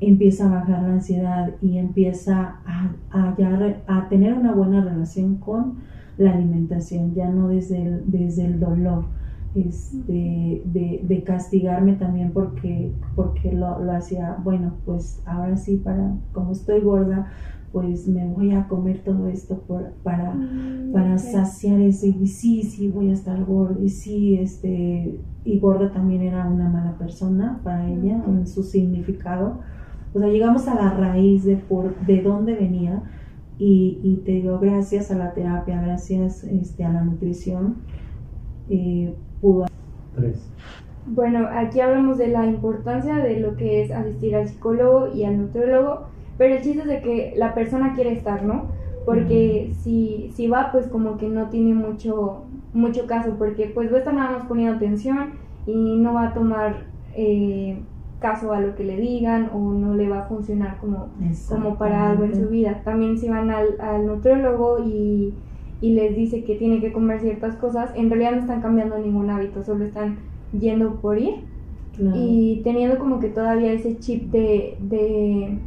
empieza 0.00 0.46
a 0.46 0.60
bajar 0.60 0.82
la 0.82 0.94
ansiedad 0.94 1.50
y 1.60 1.76
empieza 1.78 2.56
a, 2.64 2.90
a, 3.12 4.08
tener 4.08 4.34
una 4.34 4.52
buena 4.52 4.82
relación 4.82 5.36
con 5.36 5.74
la 6.16 6.32
alimentación, 6.32 7.14
ya 7.14 7.28
no 7.28 7.48
desde 7.48 7.82
el, 7.82 8.10
desde 8.10 8.46
el 8.46 8.58
dolor, 8.58 9.04
este, 9.54 10.62
de, 10.64 11.00
de 11.02 11.22
castigarme 11.24 11.94
también 11.94 12.32
porque, 12.32 12.92
porque 13.14 13.52
lo, 13.52 13.82
lo 13.82 13.92
hacía, 13.92 14.38
bueno, 14.42 14.74
pues 14.86 15.22
ahora 15.26 15.56
sí, 15.56 15.76
para, 15.76 16.14
como 16.32 16.52
estoy 16.52 16.80
gorda, 16.80 17.26
pues 17.72 18.08
me 18.08 18.26
voy 18.26 18.52
a 18.52 18.66
comer 18.68 19.02
todo 19.04 19.28
esto 19.28 19.62
por- 19.66 19.94
para, 20.02 20.34
Mm, 20.34 20.92
para 20.92 21.18
saciar 21.18 21.80
ese 21.80 22.08
y 22.08 22.26
sí, 22.26 22.62
sí 22.62 22.88
voy 22.88 23.10
a 23.10 23.12
estar 23.12 23.44
gorda 23.44 23.80
y 23.80 23.88
sí, 23.88 24.36
este, 24.38 25.20
y 25.44 25.58
gorda 25.60 25.92
también 25.92 26.22
era 26.22 26.46
una 26.48 26.68
mala 26.68 26.98
persona 26.98 27.60
para 27.64 27.88
ella 27.88 28.22
en 28.26 28.46
su 28.46 28.62
significado. 28.62 29.60
O 30.12 30.18
sea, 30.18 30.28
llegamos 30.28 30.66
a 30.68 30.74
la 30.74 30.90
raíz 30.94 31.44
de 31.44 31.56
por 31.56 31.98
de 32.00 32.22
dónde 32.22 32.54
venía 32.54 33.02
y, 33.58 34.00
y 34.02 34.24
te 34.24 34.32
digo, 34.32 34.58
gracias 34.58 35.10
a 35.10 35.16
la 35.16 35.32
terapia, 35.34 35.80
gracias 35.82 36.44
este, 36.44 36.84
a 36.84 36.92
la 36.92 37.04
nutrición, 37.04 37.84
eh, 38.68 39.14
pudo 39.40 39.66
Tres. 40.14 40.52
Bueno, 41.06 41.48
aquí 41.52 41.80
hablamos 41.80 42.18
de 42.18 42.28
la 42.28 42.46
importancia 42.46 43.16
de 43.16 43.40
lo 43.40 43.56
que 43.56 43.82
es 43.82 43.90
asistir 43.90 44.34
al 44.36 44.48
psicólogo 44.48 45.08
y 45.14 45.24
al 45.24 45.38
nutriólogo, 45.38 46.09
pero 46.40 46.54
el 46.54 46.62
chiste 46.62 46.80
es 46.80 46.86
de 46.86 47.02
que 47.02 47.34
la 47.36 47.52
persona 47.52 47.92
quiere 47.94 48.12
estar, 48.12 48.42
¿no? 48.42 48.68
Porque 49.04 49.72
si, 49.82 50.30
si 50.34 50.46
va, 50.46 50.72
pues 50.72 50.86
como 50.86 51.18
que 51.18 51.28
no 51.28 51.50
tiene 51.50 51.74
mucho, 51.74 52.44
mucho 52.72 53.06
caso, 53.06 53.34
porque 53.38 53.70
pues 53.74 53.92
va 53.92 53.96
a 53.96 53.98
estar 53.98 54.14
nada 54.14 54.38
más 54.38 54.46
poniendo 54.46 54.74
atención 54.76 55.32
y 55.66 55.98
no 55.98 56.14
va 56.14 56.28
a 56.28 56.32
tomar 56.32 56.86
eh, 57.14 57.76
caso 58.20 58.54
a 58.54 58.60
lo 58.60 58.74
que 58.74 58.84
le 58.84 58.96
digan 58.96 59.50
o 59.52 59.58
no 59.58 59.94
le 59.94 60.08
va 60.08 60.20
a 60.20 60.28
funcionar 60.28 60.78
como, 60.78 61.08
como 61.50 61.76
para 61.76 62.10
algo 62.10 62.24
en 62.24 62.34
su 62.34 62.48
vida. 62.48 62.80
También 62.86 63.18
si 63.18 63.28
van 63.28 63.50
al, 63.50 63.78
al 63.78 64.06
nutriólogo 64.06 64.78
y, 64.82 65.34
y 65.82 65.92
les 65.92 66.16
dice 66.16 66.42
que 66.44 66.54
tiene 66.54 66.80
que 66.80 66.90
comer 66.90 67.20
ciertas 67.20 67.56
cosas, 67.56 67.90
en 67.94 68.08
realidad 68.08 68.32
no 68.32 68.38
están 68.40 68.62
cambiando 68.62 68.96
ningún 68.98 69.28
hábito, 69.28 69.62
solo 69.62 69.84
están 69.84 70.16
yendo 70.58 70.94
por 71.02 71.18
ir 71.18 71.34
Claro. 71.96 72.16
y 72.16 72.62
teniendo 72.64 72.98
como 72.98 73.20
que 73.20 73.28
todavía 73.28 73.72
ese 73.72 73.98
chip 73.98 74.30
de, 74.30 74.78
de, 74.80 75.58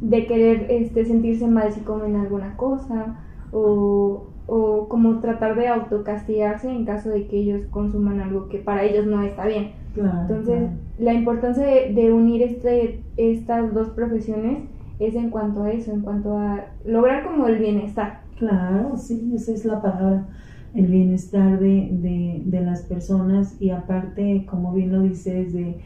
de 0.00 0.26
querer 0.26 0.66
este, 0.70 1.04
sentirse 1.04 1.46
mal 1.46 1.72
si 1.72 1.80
comen 1.82 2.16
alguna 2.16 2.56
cosa 2.56 3.20
o, 3.52 4.32
o 4.46 4.88
como 4.88 5.20
tratar 5.20 5.56
de 5.56 5.68
autocastigarse 5.68 6.70
en 6.70 6.84
caso 6.86 7.10
de 7.10 7.26
que 7.28 7.38
ellos 7.38 7.66
consuman 7.70 8.20
algo 8.20 8.48
que 8.48 8.58
para 8.58 8.84
ellos 8.84 9.06
no 9.06 9.22
está 9.22 9.46
bien. 9.46 9.72
Claro, 9.92 10.20
Entonces, 10.28 10.46
claro. 10.46 10.70
la 10.98 11.12
importancia 11.14 11.66
de, 11.66 11.92
de 11.94 12.12
unir 12.12 12.42
este, 12.42 13.04
estas 13.16 13.74
dos 13.74 13.90
profesiones 13.90 14.64
es 14.98 15.14
en 15.14 15.30
cuanto 15.30 15.64
a 15.64 15.72
eso, 15.72 15.92
en 15.92 16.02
cuanto 16.02 16.36
a 16.38 16.66
lograr 16.84 17.24
como 17.24 17.46
el 17.46 17.58
bienestar. 17.58 18.20
Claro, 18.38 18.96
sí, 18.96 19.32
esa 19.34 19.52
es 19.52 19.64
la 19.64 19.82
palabra, 19.82 20.28
el 20.74 20.86
bienestar 20.86 21.58
de, 21.58 21.88
de, 21.92 22.42
de 22.44 22.60
las 22.62 22.82
personas 22.82 23.60
y 23.60 23.70
aparte, 23.70 24.46
como 24.48 24.72
bien 24.72 24.92
lo 24.92 25.02
dices, 25.02 25.52
de, 25.52 25.80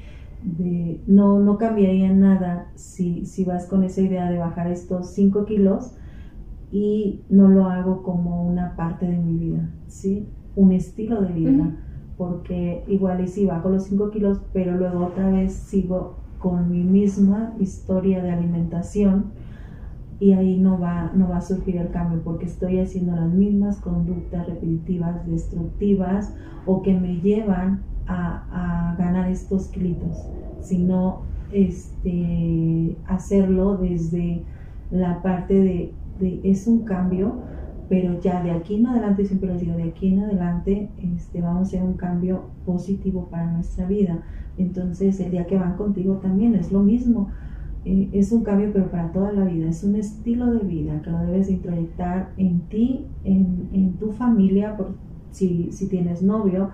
de 0.45 1.03
no, 1.07 1.41
no 1.41 1.57
cambiaría 1.57 2.13
nada 2.13 2.71
si, 2.75 3.25
si 3.25 3.45
vas 3.45 3.67
con 3.67 3.83
esa 3.83 4.03
idea 4.03 4.31
de 4.31 4.39
bajar 4.39 4.71
estos 4.71 5.11
5 5.15 5.47
kilos 5.47 5.97
y 6.71 7.25
no 7.31 7.49
lo 7.49 7.67
hago 7.67 8.03
como 8.03 8.45
una 8.47 8.77
parte 8.77 9.07
de 9.07 9.17
mi 9.17 9.39
vida, 9.39 9.71
¿sí? 9.87 10.29
Un 10.55 10.73
estilo 10.73 11.23
de 11.23 11.33
vida, 11.33 11.77
porque 12.17 12.85
igual 12.89 13.23
y 13.23 13.29
sí 13.29 13.47
bajo 13.47 13.71
los 13.71 13.85
5 13.85 14.11
kilos, 14.11 14.41
pero 14.53 14.77
luego 14.77 15.07
otra 15.07 15.31
vez 15.31 15.53
sigo 15.53 16.19
con 16.39 16.71
mi 16.71 16.83
misma 16.83 17.55
historia 17.59 18.23
de 18.23 18.31
alimentación 18.31 19.33
y 20.21 20.33
ahí 20.33 20.59
no 20.61 20.79
va, 20.79 21.11
no 21.15 21.29
va 21.29 21.39
a 21.39 21.41
surgir 21.41 21.77
el 21.77 21.91
cambio 21.91 22.23
porque 22.23 22.47
estoy 22.47 22.81
haciendo 22.81 23.17
las 23.17 23.33
mismas 23.33 23.81
conductas 23.81 24.47
repetitivas, 24.47 25.27
destructivas 25.27 26.35
o 26.67 26.83
que 26.83 26.99
me 26.99 27.21
llevan 27.21 27.83
a, 28.07 28.95
ganar 28.99 29.29
estos 29.29 29.69
kilitos, 29.69 30.17
sino 30.61 31.23
este, 31.53 32.97
hacerlo 33.07 33.77
desde 33.77 34.43
la 34.91 35.21
parte 35.23 35.55
de, 35.55 35.93
de 36.21 36.41
es 36.45 36.67
un 36.67 36.85
cambio, 36.85 37.35
pero 37.89 38.21
ya 38.21 38.43
de 38.43 38.53
aquí 38.53 38.77
en 38.77 38.87
adelante, 38.87 39.25
siempre 39.25 39.51
les 39.51 39.61
digo, 39.61 39.77
de 39.77 39.85
aquí 39.85 40.13
en 40.13 40.21
adelante 40.21 40.89
este, 41.17 41.41
vamos 41.41 41.59
a 41.59 41.63
hacer 41.63 41.83
un 41.83 41.95
cambio 41.95 42.45
positivo 42.65 43.29
para 43.31 43.51
nuestra 43.51 43.87
vida. 43.87 44.23
Entonces 44.57 45.19
el 45.21 45.33
día 45.33 45.47
que 45.47 45.59
van 45.59 45.77
contigo 45.77 46.15
también 46.23 46.55
es 46.55 46.71
lo 46.71 46.81
mismo 46.81 47.31
eh, 47.85 48.09
es 48.13 48.33
un 48.33 48.43
cambio 48.45 48.71
pero 48.73 48.91
para 48.91 49.13
toda 49.13 49.31
la 49.33 49.45
vida, 49.45 49.69
es 49.69 49.85
un 49.85 49.97
estilo 49.97 50.53
de 50.53 50.61
vida 50.61 51.03
que 51.03 51.11
lo 51.11 51.19
debes 51.19 51.49
de 51.49 51.55
introyectar 51.55 52.31
en 52.39 52.61
ti, 52.61 53.07
en, 53.25 53.69
en 53.75 53.93
tu 53.95 54.13
familia, 54.13 54.75
por, 54.77 54.95
si, 55.31 55.71
si 55.71 55.89
tienes 55.89 56.23
novio, 56.23 56.71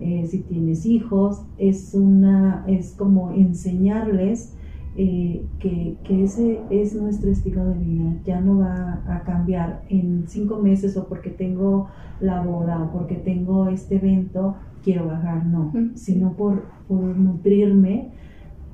eh, 0.00 0.26
si 0.26 0.40
tienes 0.40 0.86
hijos, 0.86 1.42
es, 1.58 1.94
una, 1.94 2.64
es 2.66 2.94
como 2.96 3.32
enseñarles 3.32 4.54
eh, 4.96 5.44
que, 5.58 5.96
que 6.04 6.22
ese 6.22 6.60
es 6.70 6.94
nuestro 6.94 7.30
estilo 7.30 7.64
de 7.64 7.78
vida, 7.78 8.16
ya 8.24 8.40
no 8.40 8.58
va 8.58 9.02
a 9.08 9.22
cambiar 9.24 9.82
en 9.88 10.24
cinco 10.28 10.58
meses 10.58 10.96
o 10.96 11.08
porque 11.08 11.30
tengo 11.30 11.88
la 12.20 12.42
boda 12.42 12.82
o 12.82 12.92
porque 12.92 13.16
tengo 13.16 13.68
este 13.68 13.96
evento, 13.96 14.54
quiero 14.82 15.06
bajar, 15.06 15.46
no, 15.46 15.72
sino 15.94 16.34
por, 16.34 16.64
por 16.86 17.16
nutrirme 17.16 18.12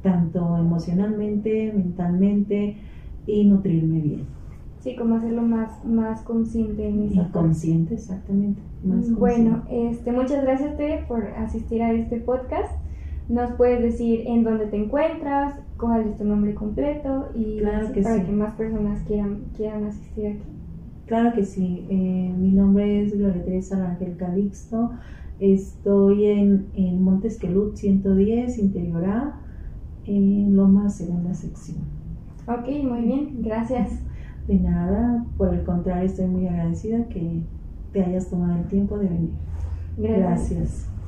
tanto 0.03 0.57
emocionalmente, 0.59 1.73
mentalmente 1.75 2.77
y 3.27 3.45
nutrirme 3.45 4.01
bien. 4.01 4.40
Sí, 4.81 4.97
como 4.97 5.17
hacerlo 5.17 5.43
más, 5.43 5.85
más 5.85 6.23
consciente 6.23 6.89
en 6.89 7.03
esa 7.03 7.31
consciente, 7.31 7.95
exactamente. 7.95 8.63
Más 8.83 9.15
Bueno, 9.15 9.59
consciente. 9.61 9.91
este, 9.91 10.13
muchas 10.13 10.43
gracias 10.43 10.77
Tere 10.79 11.05
por 11.07 11.25
asistir 11.27 11.83
a 11.83 11.93
este 11.93 12.17
podcast. 12.19 12.73
Nos 13.29 13.53
puedes 13.53 13.81
decir 13.83 14.23
en 14.27 14.43
dónde 14.43 14.67
te 14.67 14.77
encuentras, 14.77 15.55
cuál 15.79 16.09
es 16.09 16.17
tu 16.17 16.25
nombre 16.25 16.55
completo 16.55 17.29
y 17.35 17.59
Claro 17.59 17.85
así 17.85 17.93
que 17.93 18.03
para 18.03 18.17
sí. 18.17 18.23
que 18.23 18.33
más 18.33 18.55
personas 18.55 19.01
quieran, 19.07 19.43
quieran 19.57 19.85
asistir 19.85 20.27
aquí. 20.29 20.43
Claro 21.07 21.33
que 21.35 21.45
sí. 21.45 21.85
eh, 21.91 22.33
mi 22.39 22.51
nombre 22.53 23.03
es 23.05 23.17
Gloria 23.17 23.45
Teresa 23.45 23.79
Rangel 23.79 24.17
Calixto. 24.17 24.91
Estoy 25.39 26.27
en, 26.27 26.67
en 26.75 27.03
Montesquelut 27.03 27.77
110, 27.77 28.59
Interior 28.59 29.05
A, 29.05 29.41
en 30.07 30.57
Loma 30.57 30.89
Segunda 30.91 31.35
Sección. 31.35 31.79
Ok, 32.47 32.67
muy 32.85 33.03
bien, 33.03 33.29
gracias. 33.43 34.03
De 34.51 34.59
nada, 34.59 35.25
por 35.37 35.55
el 35.55 35.63
contrario, 35.63 36.07
estoy 36.07 36.27
muy 36.27 36.49
agradecida 36.49 37.09
que 37.09 37.47
te 37.93 38.03
hayas 38.03 38.29
tomado 38.31 38.59
el 38.59 38.67
tiempo 38.67 38.99
de 38.99 39.09
venir. 39.09 39.39
Gracias. 39.97 40.59
Gracias. 40.59 41.00